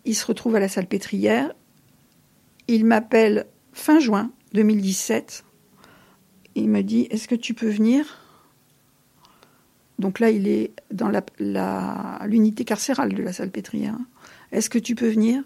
Il 0.09 0.15
se 0.15 0.25
retrouve 0.25 0.55
à 0.55 0.59
la 0.59 0.67
salle 0.67 0.87
pétrière. 0.87 1.53
Il 2.67 2.83
m'appelle 2.83 3.45
fin 3.73 3.99
juin 3.99 4.31
2017. 4.53 5.45
Il 6.55 6.67
me 6.67 6.81
dit 6.81 7.07
Est-ce 7.11 7.27
que 7.27 7.35
tu 7.35 7.53
peux 7.53 7.69
venir? 7.69 8.17
Donc 9.99 10.19
là, 10.19 10.31
il 10.31 10.47
est 10.47 10.71
dans 10.91 11.11
l'unité 12.25 12.65
carcérale 12.65 13.13
de 13.13 13.21
la 13.21 13.33
salle 13.33 13.51
pétrière. 13.51 13.99
Est-ce 14.51 14.71
que 14.71 14.79
tu 14.79 14.95
peux 14.95 15.09
venir? 15.09 15.43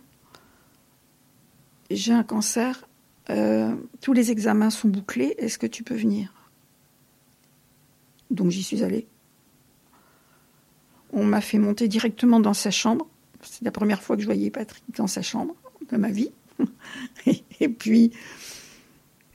J'ai 1.92 2.14
un 2.14 2.24
cancer 2.24 2.88
euh, 3.30 3.76
tous 4.00 4.14
les 4.14 4.32
examens 4.32 4.70
sont 4.70 4.88
bouclés, 4.88 5.36
est-ce 5.40 5.58
que 5.58 5.68
tu 5.68 5.84
peux 5.84 5.96
venir? 5.96 6.34
Donc 8.32 8.50
j'y 8.50 8.64
suis 8.64 8.82
allée. 8.82 9.08
On 11.12 11.26
m'a 11.26 11.42
fait 11.42 11.60
monter 11.60 11.90
directement 11.90 12.40
dans 12.40 12.54
sa 12.54 12.72
chambre. 12.72 13.10
C'est 13.44 13.64
la 13.64 13.72
première 13.72 14.02
fois 14.02 14.16
que 14.16 14.22
je 14.22 14.28
voyais 14.28 14.50
Patrick 14.50 14.84
dans 14.96 15.08
sa 15.08 15.22
chambre 15.22 15.56
de 15.92 15.98
ma 15.98 16.10
vie. 16.10 16.32
Et 17.60 17.70
puis, 17.70 18.12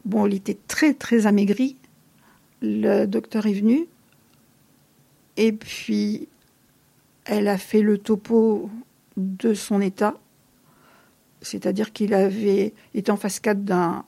bon, 0.05 0.27
il 0.27 0.35
était 0.35 0.59
très 0.67 0.95
très 0.95 1.27
amaigri. 1.27 1.77
Le 2.63 3.07
docteur 3.07 3.47
est 3.47 3.55
venu. 3.55 3.87
Et 5.37 5.53
puis, 5.53 6.29
elle 7.25 7.49
a 7.49 7.59
fait 7.59 7.83
le 7.83 7.99
topo 7.99 8.71
de 9.17 9.55
son 9.55 9.81
état 9.81 10.15
c'est-à-dire 11.43 11.93
qu'il 11.93 12.15
avait 12.15 12.75
été 12.95 13.11
en 13.11 13.17
phase 13.17 13.41
4 13.41 13.65
d'un, 13.65 14.05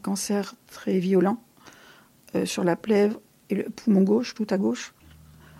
cancer 0.00 0.54
très 0.68 0.98
violent 0.98 1.42
euh, 2.34 2.46
sur 2.46 2.64
la 2.64 2.76
plèvre 2.76 3.20
et 3.50 3.54
le 3.54 3.64
poumon 3.64 4.02
gauche, 4.02 4.34
tout 4.34 4.46
à 4.50 4.58
gauche. 4.58 4.94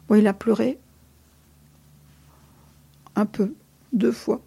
Bon, 0.08 0.14
il 0.14 0.26
a 0.26 0.32
pleuré 0.32 0.78
un 3.14 3.26
peu, 3.26 3.54
deux 3.92 4.12
fois. 4.12 4.40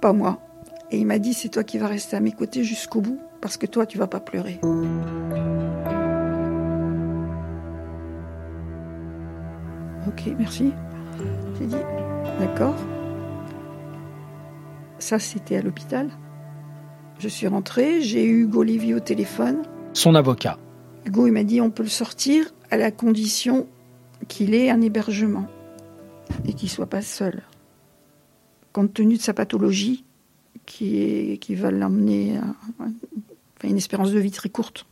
Pas 0.00 0.12
moi. 0.12 0.40
Et 0.90 0.98
il 0.98 1.06
m'a 1.06 1.18
dit, 1.18 1.34
c'est 1.34 1.48
toi 1.48 1.64
qui 1.64 1.78
vas 1.78 1.88
rester 1.88 2.16
à 2.16 2.20
mes 2.20 2.32
côtés 2.32 2.62
jusqu'au 2.62 3.00
bout, 3.00 3.18
parce 3.40 3.56
que 3.56 3.66
toi, 3.66 3.86
tu 3.86 3.98
vas 3.98 4.06
pas 4.06 4.20
pleurer. 4.20 4.60
Ok, 10.06 10.22
merci. 10.38 10.72
J'ai 11.58 11.66
dit, 11.66 11.76
d'accord. 12.38 12.76
Ça, 14.98 15.18
c'était 15.18 15.56
à 15.56 15.62
l'hôpital. 15.62 16.10
Je 17.18 17.28
suis 17.28 17.46
rentrée, 17.46 18.02
j'ai 18.02 18.24
eu 18.24 18.42
Hugo 18.42 18.62
Lévy 18.62 18.94
au 18.94 19.00
téléphone. 19.00 19.62
Son 19.94 20.14
avocat. 20.14 20.58
Hugo, 21.06 21.26
il 21.26 21.32
m'a 21.32 21.44
dit, 21.44 21.60
on 21.60 21.70
peut 21.70 21.82
le 21.82 21.88
sortir 21.88 22.52
à 22.70 22.76
la 22.76 22.90
condition 22.90 23.66
qu'il 24.28 24.54
ait 24.54 24.70
un 24.70 24.80
hébergement 24.80 25.46
et 26.46 26.54
qu'il 26.54 26.70
soit 26.70 26.86
pas 26.86 27.02
seul. 27.02 27.42
Compte 28.72 28.94
tenu 28.94 29.16
de 29.16 29.22
sa 29.22 29.34
pathologie, 29.34 30.04
qui, 30.66 31.54
va 31.54 31.70
l'emmener 31.70 32.38
à 32.78 33.66
une 33.66 33.76
espérance 33.76 34.12
de 34.12 34.18
vie 34.18 34.30
très 34.30 34.48
courte. 34.48 34.86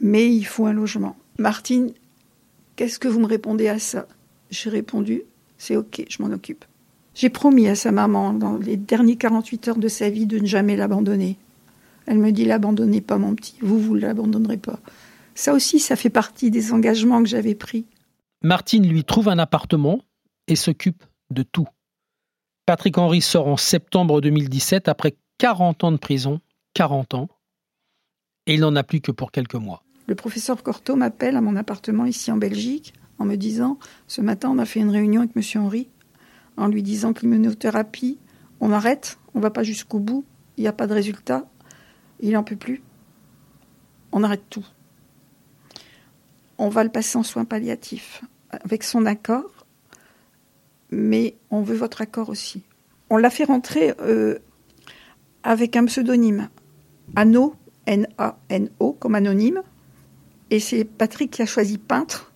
Mais 0.00 0.28
il 0.28 0.44
faut 0.44 0.66
un 0.66 0.72
logement. 0.72 1.16
Martine, 1.38 1.92
qu'est-ce 2.74 2.98
que 2.98 3.08
vous 3.08 3.20
me 3.20 3.26
répondez 3.26 3.68
à 3.68 3.78
ça? 3.78 4.06
J'ai 4.50 4.70
répondu, 4.70 5.22
c'est 5.58 5.76
ok, 5.76 6.04
je 6.08 6.22
m'en 6.22 6.30
occupe. 6.30 6.64
J'ai 7.14 7.30
promis 7.30 7.68
à 7.68 7.74
sa 7.74 7.92
maman, 7.92 8.34
dans 8.34 8.56
les 8.58 8.76
dernières 8.76 9.18
48 9.18 9.68
heures 9.68 9.76
de 9.76 9.88
sa 9.88 10.10
vie, 10.10 10.26
de 10.26 10.38
ne 10.38 10.46
jamais 10.46 10.76
l'abandonner. 10.76 11.38
Elle 12.06 12.18
me 12.18 12.30
dit, 12.30 12.44
l'abandonnez 12.44 13.00
pas 13.00 13.16
mon 13.16 13.34
petit, 13.34 13.56
vous, 13.62 13.80
vous 13.80 13.96
ne 13.96 14.00
l'abandonnerez 14.00 14.58
pas. 14.58 14.78
Ça 15.34 15.54
aussi, 15.54 15.80
ça 15.80 15.96
fait 15.96 16.10
partie 16.10 16.50
des 16.50 16.72
engagements 16.72 17.22
que 17.22 17.28
j'avais 17.28 17.54
pris. 17.54 17.86
Martine 18.42 18.86
lui 18.86 19.04
trouve 19.04 19.28
un 19.28 19.38
appartement 19.38 20.00
et 20.46 20.56
s'occupe 20.56 21.04
de 21.30 21.42
tout. 21.42 21.66
Patrick 22.66 22.98
Henry 22.98 23.20
sort 23.20 23.46
en 23.46 23.56
septembre 23.56 24.20
2017 24.20 24.88
après 24.88 25.16
40 25.38 25.84
ans 25.84 25.92
de 25.92 25.96
prison, 25.96 26.40
40 26.74 27.14
ans, 27.14 27.28
et 28.46 28.54
il 28.54 28.60
n'en 28.60 28.76
a 28.76 28.82
plus 28.82 29.00
que 29.00 29.12
pour 29.12 29.30
quelques 29.30 29.54
mois. 29.54 29.82
Le 30.06 30.14
professeur 30.14 30.62
Cortot 30.62 30.96
m'appelle 30.96 31.36
à 31.36 31.40
mon 31.40 31.56
appartement 31.56 32.04
ici 32.04 32.30
en 32.30 32.36
Belgique 32.36 32.94
en 33.18 33.24
me 33.24 33.36
disant 33.36 33.78
Ce 34.06 34.20
matin, 34.20 34.50
on 34.50 34.58
a 34.58 34.64
fait 34.64 34.80
une 34.80 34.90
réunion 34.90 35.22
avec 35.22 35.36
M. 35.36 35.62
Henry 35.62 35.88
en 36.56 36.68
lui 36.68 36.82
disant 36.82 37.12
que 37.12 37.22
l'immunothérapie, 37.22 38.18
on 38.60 38.70
arrête, 38.72 39.18
on 39.34 39.40
va 39.40 39.50
pas 39.50 39.62
jusqu'au 39.62 39.98
bout, 39.98 40.24
il 40.56 40.62
n'y 40.62 40.68
a 40.68 40.72
pas 40.72 40.86
de 40.86 40.94
résultat, 40.94 41.44
il 42.20 42.32
n'en 42.32 42.44
peut 42.44 42.56
plus. 42.56 42.82
On 44.12 44.22
arrête 44.22 44.44
tout. 44.48 44.64
On 46.58 46.68
va 46.68 46.84
le 46.84 46.90
passer 46.90 47.18
en 47.18 47.22
soins 47.22 47.44
palliatifs 47.44 48.22
avec 48.50 48.82
son 48.82 49.06
accord, 49.06 49.66
mais 50.90 51.36
on 51.50 51.62
veut 51.62 51.76
votre 51.76 52.00
accord 52.00 52.28
aussi. 52.28 52.62
On 53.10 53.16
l'a 53.16 53.30
fait 53.30 53.44
rentrer 53.44 53.94
euh, 54.00 54.38
avec 55.42 55.76
un 55.76 55.84
pseudonyme, 55.84 56.48
Anno, 57.14 57.54
N-A-N-O, 57.86 58.92
comme 58.94 59.14
anonyme, 59.14 59.62
et 60.50 60.60
c'est 60.60 60.84
Patrick 60.84 61.30
qui 61.32 61.42
a 61.42 61.46
choisi 61.46 61.78
peintre 61.78 62.32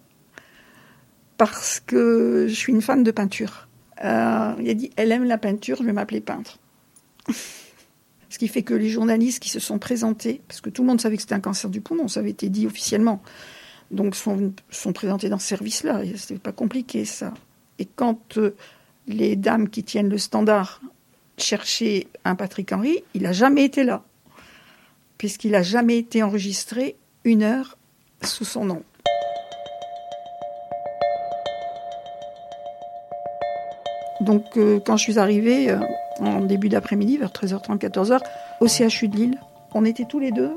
parce 1.36 1.80
que 1.80 2.46
je 2.48 2.54
suis 2.54 2.72
une 2.72 2.82
fan 2.82 3.02
de 3.02 3.10
peinture. 3.10 3.68
Euh, 4.04 4.54
il 4.60 4.68
a 4.68 4.74
dit, 4.74 4.90
elle 4.96 5.10
aime 5.12 5.24
la 5.24 5.38
peinture, 5.38 5.78
je 5.78 5.84
vais 5.84 5.92
m'appeler 5.92 6.20
peintre. 6.20 6.58
Ce 8.28 8.38
qui 8.38 8.46
fait 8.46 8.62
que 8.62 8.74
les 8.74 8.88
journalistes 8.88 9.42
qui 9.42 9.48
se 9.48 9.58
sont 9.58 9.78
présentés, 9.78 10.40
parce 10.46 10.60
que 10.60 10.70
tout 10.70 10.82
le 10.82 10.88
monde 10.88 11.00
savait 11.00 11.16
que 11.16 11.22
c'était 11.22 11.34
un 11.34 11.40
cancer 11.40 11.68
du 11.68 11.80
poumon, 11.80 12.08
ça 12.08 12.20
avait 12.20 12.30
été 12.30 12.48
dit 12.48 12.66
officiellement, 12.66 13.22
donc 13.90 14.14
sont, 14.14 14.52
sont 14.70 14.92
présentés 14.92 15.28
dans 15.28 15.38
ce 15.38 15.48
service-là. 15.48 16.02
C'était 16.16 16.38
pas 16.38 16.52
compliqué 16.52 17.04
ça. 17.04 17.34
Et 17.78 17.86
quand 17.86 18.38
euh, 18.38 18.54
les 19.06 19.36
dames 19.36 19.68
qui 19.68 19.84
tiennent 19.84 20.08
le 20.08 20.18
standard 20.18 20.80
cherchaient 21.38 22.06
un 22.24 22.34
Patrick 22.34 22.72
Henry, 22.72 23.02
il 23.14 23.22
n'a 23.22 23.32
jamais 23.32 23.64
été 23.64 23.84
là, 23.84 24.04
puisqu'il 25.18 25.52
n'a 25.52 25.62
jamais 25.62 25.98
été 25.98 26.22
enregistré 26.22 26.96
une 27.24 27.42
heure 27.42 27.78
sous 28.22 28.44
son 28.44 28.64
nom. 28.66 28.82
Donc 34.20 34.56
euh, 34.58 34.78
quand 34.84 34.98
je 34.98 35.02
suis 35.02 35.18
arrivée 35.18 35.70
euh, 35.70 35.80
en 36.20 36.40
début 36.40 36.68
d'après-midi, 36.68 37.16
vers 37.16 37.30
13h30, 37.30 37.78
14h, 37.78 38.20
au 38.60 38.68
CHU 38.68 39.08
de 39.08 39.16
Lille, 39.16 39.40
on 39.72 39.84
était 39.84 40.04
tous 40.04 40.18
les 40.18 40.30
deux. 40.30 40.52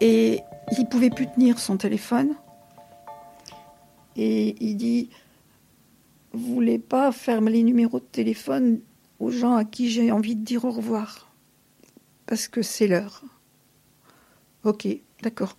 Et 0.00 0.42
il 0.78 0.86
pouvait 0.88 1.10
plus 1.10 1.26
tenir 1.26 1.58
son 1.58 1.76
téléphone. 1.76 2.34
Et 4.16 4.56
il 4.60 4.76
dit, 4.76 5.10
vous 6.32 6.54
voulez 6.54 6.78
pas 6.78 7.12
faire 7.12 7.40
les 7.40 7.62
numéros 7.62 8.00
de 8.00 8.04
téléphone 8.04 8.80
aux 9.18 9.30
gens 9.30 9.56
à 9.56 9.64
qui 9.64 9.90
j'ai 9.90 10.10
envie 10.12 10.36
de 10.36 10.44
dire 10.44 10.64
au 10.64 10.70
revoir 10.70 11.30
Parce 12.26 12.48
que 12.48 12.62
c'est 12.62 12.86
l'heure. 12.86 13.22
Ok, 14.64 14.88
d'accord. 15.22 15.56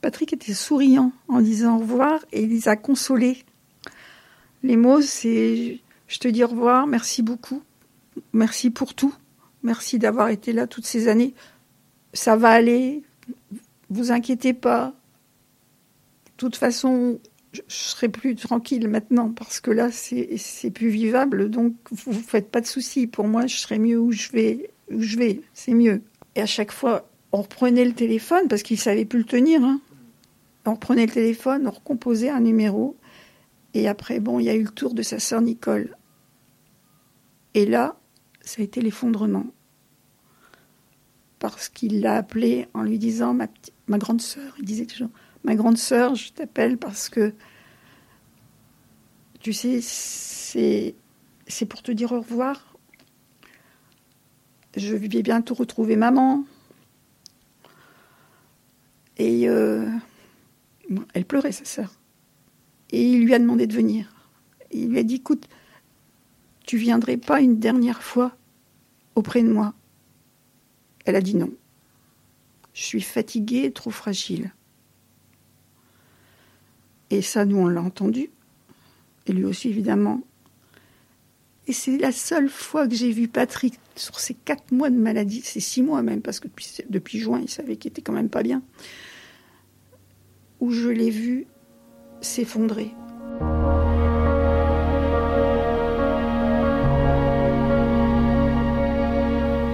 Patrick 0.00 0.32
était 0.32 0.54
souriant 0.54 1.12
en 1.28 1.40
disant 1.40 1.76
au 1.76 1.80
revoir 1.80 2.24
et 2.32 2.42
il 2.42 2.50
les 2.50 2.68
a 2.68 2.76
consolés 2.76 3.44
les 4.64 4.76
mots, 4.76 5.02
c'est 5.02 5.78
je 6.08 6.18
te 6.18 6.26
dis 6.26 6.42
au 6.42 6.48
revoir, 6.48 6.86
merci 6.86 7.22
beaucoup, 7.22 7.62
merci 8.32 8.70
pour 8.70 8.94
tout, 8.94 9.14
merci 9.62 9.98
d'avoir 9.98 10.28
été 10.28 10.52
là 10.52 10.66
toutes 10.66 10.86
ces 10.86 11.06
années. 11.06 11.34
Ça 12.14 12.36
va 12.36 12.50
aller, 12.50 13.02
vous 13.90 14.12
inquiétez 14.12 14.54
pas. 14.54 14.94
De 16.26 16.32
toute 16.36 16.56
façon, 16.56 17.20
je 17.52 17.60
serai 17.68 18.08
plus 18.08 18.34
tranquille 18.34 18.88
maintenant 18.88 19.30
parce 19.30 19.60
que 19.60 19.70
là, 19.70 19.90
c'est 19.90 20.70
plus 20.70 20.88
vivable. 20.88 21.50
Donc, 21.50 21.74
vous 21.90 22.12
ne 22.12 22.18
faites 22.18 22.50
pas 22.50 22.60
de 22.60 22.66
soucis. 22.66 23.06
Pour 23.06 23.28
moi, 23.28 23.46
je 23.46 23.56
serai 23.56 23.78
mieux 23.78 23.98
où 23.98 24.12
je 24.12 24.30
vais. 24.32 24.70
Où 24.90 25.00
je 25.00 25.16
vais, 25.16 25.40
c'est 25.54 25.74
mieux. 25.74 26.02
Et 26.34 26.42
à 26.42 26.46
chaque 26.46 26.72
fois, 26.72 27.08
on 27.32 27.42
reprenait 27.42 27.84
le 27.84 27.94
téléphone 27.94 28.48
parce 28.48 28.62
qu'il 28.62 28.78
savait 28.78 29.04
plus 29.04 29.20
le 29.20 29.24
tenir. 29.24 29.62
Hein. 29.62 29.80
On 30.66 30.74
reprenait 30.74 31.06
le 31.06 31.12
téléphone, 31.12 31.66
on 31.66 31.70
recomposait 31.70 32.30
un 32.30 32.40
numéro 32.40 32.96
et 33.74 33.88
après, 33.88 34.20
bon, 34.20 34.38
il 34.38 34.44
y 34.44 34.48
a 34.48 34.54
eu 34.54 34.62
le 34.62 34.70
tour 34.70 34.94
de 34.94 35.02
sa 35.02 35.18
sœur 35.18 35.42
Nicole. 35.42 35.96
Et 37.54 37.66
là, 37.66 37.96
ça 38.40 38.62
a 38.62 38.64
été 38.64 38.80
l'effondrement. 38.80 39.46
Parce 41.40 41.68
qu'il 41.68 42.00
l'a 42.00 42.16
appelée 42.16 42.68
en 42.72 42.82
lui 42.82 42.98
disant 42.98 43.34
ma, 43.34 43.48
ma 43.88 43.98
grande 43.98 44.20
sœur. 44.20 44.54
Il 44.58 44.64
disait 44.64 44.86
toujours 44.86 45.10
Ma 45.44 45.54
grande 45.56 45.76
sœur, 45.76 46.14
je 46.14 46.32
t'appelle 46.32 46.78
parce 46.78 47.10
que, 47.10 47.34
tu 49.40 49.52
sais, 49.52 49.80
c'est, 49.82 50.94
pour 51.68 51.82
te 51.82 51.92
dire 51.92 52.12
au 52.12 52.20
revoir. 52.20 52.74
Je 54.76 54.94
vais 54.96 55.22
bientôt 55.22 55.54
retrouver 55.54 55.96
maman. 55.96 56.44
Et 59.18 59.48
euh, 59.48 59.86
elle 61.12 61.26
pleurait, 61.26 61.52
sa 61.52 61.66
sœur. 61.66 61.92
Et 62.90 63.06
il 63.06 63.24
lui 63.24 63.34
a 63.34 63.38
demandé 63.38 63.66
de 63.66 63.74
venir. 63.74 64.14
Il 64.72 64.88
lui 64.88 64.98
a 64.98 65.02
dit, 65.02 65.16
écoute, 65.16 65.46
tu 66.66 66.78
viendrais 66.78 67.18
pas 67.18 67.40
une 67.40 67.58
dernière 67.58 68.02
fois 68.02 68.34
auprès 69.14 69.42
de 69.42 69.52
moi? 69.52 69.74
Elle 71.04 71.16
a 71.16 71.20
dit 71.20 71.36
non. 71.36 71.50
Je 72.74 72.82
suis 72.82 73.00
fatiguée, 73.00 73.70
trop 73.70 73.90
fragile. 73.90 74.52
Et 77.10 77.22
ça, 77.22 77.44
nous, 77.44 77.56
on 77.56 77.68
l'a 77.68 77.80
entendu. 77.80 78.30
Et 79.26 79.32
lui 79.32 79.44
aussi, 79.44 79.68
évidemment. 79.68 80.22
Et 81.66 81.72
c'est 81.72 81.96
la 81.96 82.12
seule 82.12 82.50
fois 82.50 82.86
que 82.88 82.94
j'ai 82.94 83.10
vu 83.10 83.28
Patrick 83.28 83.78
sur 83.96 84.18
ces 84.18 84.34
quatre 84.34 84.72
mois 84.72 84.90
de 84.90 84.98
maladie, 84.98 85.40
c'est 85.42 85.60
six 85.60 85.82
mois 85.82 86.02
même, 86.02 86.20
parce 86.20 86.40
que 86.40 86.48
depuis, 86.48 86.68
depuis 86.90 87.18
juin, 87.18 87.40
il 87.40 87.48
savait 87.48 87.76
qu'il 87.76 87.90
était 87.90 88.02
quand 88.02 88.12
même 88.12 88.28
pas 88.28 88.42
bien, 88.42 88.62
où 90.60 90.70
je 90.72 90.88
l'ai 90.88 91.10
vu 91.10 91.46
s'effondrer. 92.20 92.90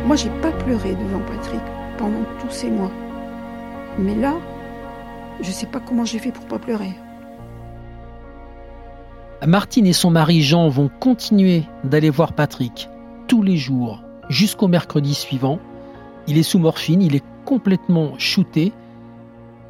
Moi, 0.06 0.16
j'ai 0.16 0.30
pas 0.42 0.52
pleuré 0.52 0.94
devant 0.94 1.20
Patrick 1.20 1.79
pendant 2.00 2.24
tous 2.40 2.50
ces 2.50 2.70
mois. 2.70 2.90
Mais 3.98 4.14
là, 4.14 4.34
je 5.40 5.50
sais 5.50 5.66
pas 5.66 5.80
comment 5.80 6.04
j'ai 6.04 6.18
fait 6.18 6.32
pour 6.32 6.46
pas 6.46 6.58
pleurer. 6.58 6.94
Martine 9.46 9.86
et 9.86 9.92
son 9.92 10.10
mari 10.10 10.42
Jean 10.42 10.68
vont 10.68 10.90
continuer 11.00 11.64
d'aller 11.84 12.10
voir 12.10 12.32
Patrick 12.32 12.88
tous 13.28 13.42
les 13.42 13.56
jours 13.56 14.02
jusqu'au 14.28 14.68
mercredi 14.68 15.14
suivant. 15.14 15.58
Il 16.26 16.36
est 16.38 16.42
sous 16.42 16.58
morphine, 16.58 17.02
il 17.02 17.16
est 17.16 17.24
complètement 17.44 18.18
shooté, 18.18 18.72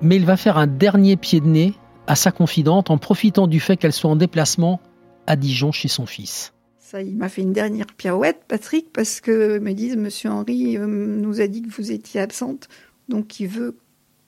mais 0.01 0.17
il 0.17 0.25
va 0.25 0.37
faire 0.37 0.59
un 0.59 0.67
dernier 0.67 1.17
pied 1.17 1.41
de 1.41 1.47
nez 1.47 1.75
à 2.07 2.15
sa 2.15 2.33
confidente 2.33 2.91
en 2.91 2.99
profitant 2.99 3.47
du 3.47 3.61
fait 3.61 3.77
qu'elle 3.77 3.93
soit 3.93 4.11
en 4.11 4.17
déplacement 4.17 4.81
à 5.27 5.37
Dijon 5.37 5.73
chez 5.73 5.89
son 5.89 6.07
fils. 6.07 6.53
Ça, 6.91 7.03
il 7.03 7.17
m'a 7.17 7.29
fait 7.29 7.43
une 7.43 7.53
dernière 7.53 7.87
pirouette, 7.87 8.43
Patrick, 8.49 8.93
parce 8.93 9.21
que 9.21 9.61
me 9.61 9.75
disent, 9.75 9.97
Monsieur 9.97 10.29
Henri 10.29 10.77
euh, 10.77 10.89
nous 10.89 11.41
a 11.41 11.47
dit 11.47 11.63
que 11.63 11.69
vous 11.69 11.93
étiez 11.93 12.21
absente, 12.21 12.69
donc 13.09 13.39
il 13.39 13.47
veut 13.47 13.77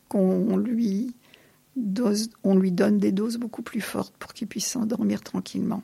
qu'on 0.08 0.56
lui 0.56 1.12
dose, 1.74 2.30
on 2.44 2.54
lui 2.54 2.70
donne 2.70 2.98
des 2.98 3.10
doses 3.10 3.36
beaucoup 3.36 3.62
plus 3.62 3.80
fortes 3.80 4.14
pour 4.16 4.32
qu'il 4.32 4.46
puisse 4.46 4.68
s'endormir 4.68 5.22
tranquillement. 5.22 5.82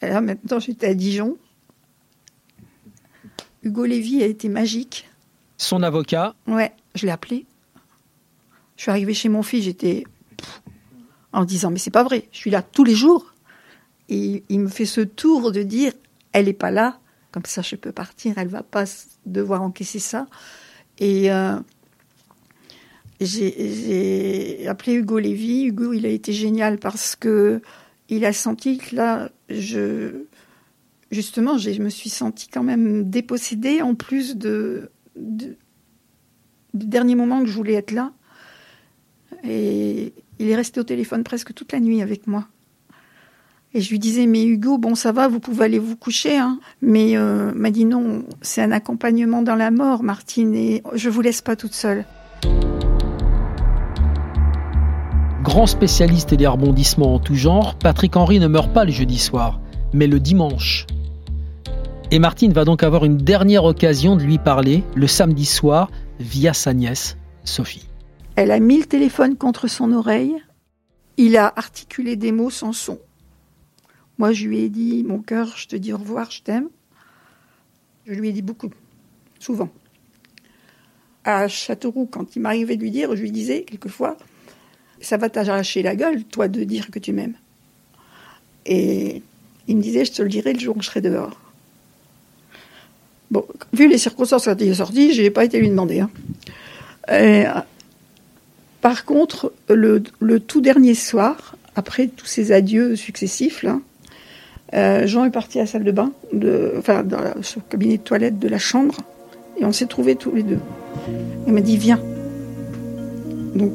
Et 0.00 0.06
là, 0.06 0.20
maintenant, 0.20 0.60
j'étais 0.60 0.86
à 0.86 0.94
Dijon. 0.94 1.36
Hugo 3.64 3.84
Lévy 3.84 4.22
a 4.22 4.26
été 4.26 4.48
magique. 4.48 5.10
Son 5.56 5.82
avocat 5.82 6.36
Ouais, 6.46 6.72
je 6.94 7.04
l'ai 7.04 7.10
appelé. 7.10 7.46
Je 8.76 8.82
suis 8.82 8.92
arrivée 8.92 9.12
chez 9.12 9.28
mon 9.28 9.42
fils, 9.42 9.64
j'étais 9.64 10.04
en 11.32 11.44
disant 11.44 11.72
mais 11.72 11.80
c'est 11.80 11.90
pas 11.90 12.04
vrai, 12.04 12.28
je 12.30 12.38
suis 12.38 12.50
là 12.52 12.62
tous 12.62 12.84
les 12.84 12.94
jours. 12.94 13.34
Et 14.08 14.44
il 14.48 14.60
me 14.60 14.68
fait 14.68 14.86
ce 14.86 15.00
tour 15.00 15.52
de 15.52 15.62
dire 15.62 15.92
elle 16.32 16.46
n'est 16.46 16.52
pas 16.52 16.70
là, 16.70 16.98
comme 17.32 17.44
ça 17.44 17.62
je 17.62 17.76
peux 17.76 17.92
partir, 17.92 18.38
elle 18.38 18.48
va 18.48 18.62
pas 18.62 18.84
devoir 19.26 19.62
encaisser 19.62 19.98
ça. 19.98 20.26
Et 20.98 21.30
euh, 21.30 21.58
j'ai 23.20 24.66
appelé 24.68 24.94
Hugo 24.94 25.18
Lévy. 25.18 25.66
Hugo, 25.66 25.92
il 25.92 26.06
a 26.06 26.10
été 26.10 26.32
génial 26.32 26.78
parce 26.78 27.16
que 27.16 27.60
il 28.08 28.24
a 28.24 28.32
senti 28.32 28.78
que 28.78 28.96
là, 28.96 29.30
je 29.50 30.24
justement, 31.10 31.58
je 31.58 31.70
me 31.82 31.88
suis 31.88 32.10
sentie 32.10 32.48
quand 32.48 32.62
même 32.62 33.08
dépossédée 33.08 33.82
en 33.82 33.94
plus 33.94 34.36
de, 34.36 34.90
du 35.16 35.56
dernier 36.74 37.14
moment 37.14 37.40
que 37.40 37.46
je 37.46 37.54
voulais 37.54 37.74
être 37.74 37.92
là. 37.92 38.12
Et 39.44 40.12
il 40.38 40.48
est 40.48 40.56
resté 40.56 40.80
au 40.80 40.84
téléphone 40.84 41.24
presque 41.24 41.54
toute 41.54 41.72
la 41.72 41.80
nuit 41.80 42.02
avec 42.02 42.26
moi. 42.26 42.48
Et 43.74 43.82
je 43.82 43.90
lui 43.90 43.98
disais, 43.98 44.26
mais 44.26 44.44
Hugo, 44.44 44.78
bon, 44.78 44.94
ça 44.94 45.12
va, 45.12 45.28
vous 45.28 45.40
pouvez 45.40 45.66
aller 45.66 45.78
vous 45.78 45.96
coucher. 45.96 46.38
Hein. 46.38 46.58
Mais 46.80 47.16
euh, 47.16 47.52
m'a 47.54 47.70
dit 47.70 47.84
non, 47.84 48.24
c'est 48.40 48.62
un 48.62 48.72
accompagnement 48.72 49.42
dans 49.42 49.56
la 49.56 49.70
mort, 49.70 50.02
Martine, 50.02 50.54
et 50.54 50.82
je 50.94 51.10
vous 51.10 51.20
laisse 51.20 51.42
pas 51.42 51.54
toute 51.54 51.74
seule. 51.74 52.06
Grand 55.42 55.66
spécialiste 55.66 56.34
des 56.34 56.46
rebondissements 56.46 57.14
en 57.14 57.18
tout 57.18 57.34
genre, 57.34 57.74
Patrick 57.74 58.16
Henry 58.16 58.40
ne 58.40 58.48
meurt 58.48 58.72
pas 58.72 58.84
le 58.84 58.90
jeudi 58.90 59.18
soir, 59.18 59.60
mais 59.92 60.06
le 60.06 60.18
dimanche. 60.18 60.86
Et 62.10 62.18
Martine 62.18 62.54
va 62.54 62.64
donc 62.64 62.82
avoir 62.82 63.04
une 63.04 63.18
dernière 63.18 63.64
occasion 63.64 64.16
de 64.16 64.22
lui 64.22 64.38
parler 64.38 64.82
le 64.94 65.06
samedi 65.06 65.44
soir 65.44 65.90
via 66.18 66.54
sa 66.54 66.72
nièce, 66.72 67.18
Sophie. 67.44 67.86
Elle 68.34 68.50
a 68.50 68.60
mis 68.60 68.78
le 68.78 68.86
téléphone 68.86 69.36
contre 69.36 69.68
son 69.68 69.92
oreille. 69.92 70.36
Il 71.18 71.36
a 71.36 71.52
articulé 71.54 72.16
des 72.16 72.32
mots 72.32 72.50
sans 72.50 72.72
son. 72.72 72.98
Moi, 74.18 74.32
je 74.32 74.46
lui 74.46 74.60
ai 74.60 74.68
dit, 74.68 75.04
mon 75.04 75.20
cœur, 75.20 75.56
je 75.56 75.68
te 75.68 75.76
dis 75.76 75.92
au 75.92 75.98
revoir, 75.98 76.30
je 76.30 76.42
t'aime. 76.42 76.68
Je 78.06 78.14
lui 78.14 78.28
ai 78.28 78.32
dit 78.32 78.42
beaucoup, 78.42 78.70
souvent. 79.38 79.70
À 81.24 81.46
Châteauroux, 81.46 82.06
quand 82.06 82.36
il 82.36 82.40
m'arrivait 82.40 82.76
de 82.76 82.82
lui 82.82 82.90
dire, 82.90 83.14
je 83.14 83.22
lui 83.22 83.30
disais 83.30 83.62
quelquefois, 83.62 84.16
ça 85.00 85.16
va 85.16 85.28
t'arracher 85.28 85.82
la 85.82 85.94
gueule, 85.94 86.24
toi, 86.24 86.48
de 86.48 86.64
dire 86.64 86.90
que 86.90 86.98
tu 86.98 87.12
m'aimes. 87.12 87.36
Et 88.66 89.22
il 89.66 89.76
me 89.76 89.82
disait, 89.82 90.04
je 90.04 90.12
te 90.12 90.22
le 90.22 90.28
dirai 90.28 90.52
le 90.52 90.58
jour 90.58 90.76
où 90.76 90.82
je 90.82 90.86
serai 90.86 91.00
dehors. 91.00 91.38
Bon, 93.30 93.44
vu 93.72 93.88
les 93.88 93.98
circonstances 93.98 94.46
quand 94.46 94.60
il 94.60 94.68
est 94.68 94.74
sorti, 94.74 95.12
je 95.12 95.22
n'ai 95.22 95.30
pas 95.30 95.44
été 95.44 95.60
lui 95.60 95.68
demander. 95.68 96.00
Hein. 96.00 97.64
Par 98.80 99.04
contre, 99.04 99.52
le, 99.68 100.00
tout 100.40 100.60
dernier 100.60 100.94
soir, 100.94 101.56
après 101.76 102.08
tous 102.08 102.26
ces 102.26 102.52
adieux 102.52 102.96
successifs, 102.96 103.62
là, 103.62 103.80
euh, 104.74 105.06
Jean 105.06 105.24
est 105.24 105.30
parti 105.30 105.58
à 105.58 105.62
la 105.62 105.66
salle 105.66 105.84
de 105.84 105.92
bain, 105.92 106.12
de, 106.32 106.72
enfin 106.78 107.02
dans 107.02 107.18
le 107.18 107.62
cabinet 107.68 107.96
de 107.96 108.02
toilette 108.02 108.38
de 108.38 108.48
la 108.48 108.58
chambre, 108.58 108.96
et 109.58 109.64
on 109.64 109.72
s'est 109.72 109.86
trouvés 109.86 110.16
tous 110.16 110.34
les 110.34 110.42
deux. 110.42 110.58
Il 111.46 111.52
m'a 111.52 111.60
dit 111.60 111.76
viens. 111.76 112.00
Donc 113.54 113.72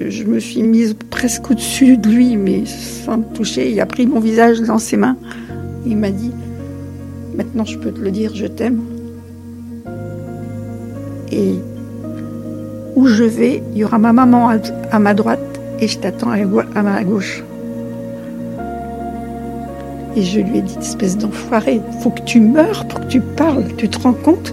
je 0.00 0.24
me 0.24 0.38
suis 0.38 0.62
mise 0.62 0.96
presque 1.10 1.50
au-dessus 1.50 1.96
de 1.96 2.08
lui, 2.08 2.36
mais 2.36 2.64
sans 2.66 3.18
me 3.18 3.24
toucher. 3.34 3.70
Il 3.70 3.80
a 3.80 3.86
pris 3.86 4.06
mon 4.06 4.20
visage 4.20 4.60
dans 4.60 4.78
ses 4.78 4.96
mains. 4.96 5.16
Il 5.86 5.96
m'a 5.96 6.10
dit 6.10 6.32
Maintenant, 7.38 7.64
je 7.64 7.78
peux 7.78 7.92
te 7.92 8.00
le 8.00 8.10
dire, 8.10 8.34
je 8.34 8.46
t'aime. 8.46 8.80
Et 11.30 11.54
où 12.96 13.06
je 13.06 13.22
vais, 13.22 13.62
il 13.72 13.78
y 13.78 13.84
aura 13.84 13.98
ma 13.98 14.12
maman 14.12 14.50
à, 14.90 14.98
ma 14.98 15.14
droite 15.14 15.60
et 15.78 15.86
je 15.86 15.98
t'attends 15.98 16.30
à, 16.30 16.82
ma 16.82 17.04
gauche. 17.04 17.44
Et 20.18 20.24
je 20.24 20.40
lui 20.40 20.58
ai 20.58 20.62
dit, 20.62 20.74
espèce 20.80 21.16
d'enfoiré, 21.16 21.80
faut 22.02 22.10
que 22.10 22.22
tu 22.22 22.40
meurs 22.40 22.88
pour 22.88 22.98
que 22.98 23.06
tu 23.06 23.20
parles, 23.20 23.66
tu 23.76 23.88
te 23.88 24.00
rends 24.00 24.14
compte? 24.14 24.52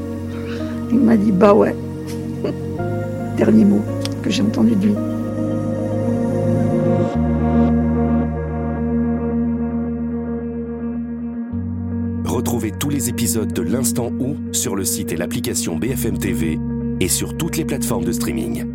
Il 0.91 0.99
m'a 0.99 1.17
dit, 1.17 1.31
bah 1.31 1.55
ouais. 1.55 1.75
Dernier 3.37 3.65
mot 3.65 3.81
que 4.21 4.29
j'ai 4.29 4.43
entendu 4.43 4.75
de 4.75 4.85
lui. 4.85 4.93
Retrouvez 12.25 12.69
tous 12.69 12.89
les 12.89 13.09
épisodes 13.09 13.51
de 13.51 13.61
l'Instant 13.63 14.11
Où 14.19 14.35
sur 14.51 14.75
le 14.75 14.85
site 14.85 15.13
et 15.13 15.17
l'application 15.17 15.77
BFM 15.77 16.19
TV 16.19 16.59
et 16.99 17.07
sur 17.07 17.35
toutes 17.35 17.57
les 17.57 17.65
plateformes 17.65 18.05
de 18.05 18.11
streaming. 18.11 18.74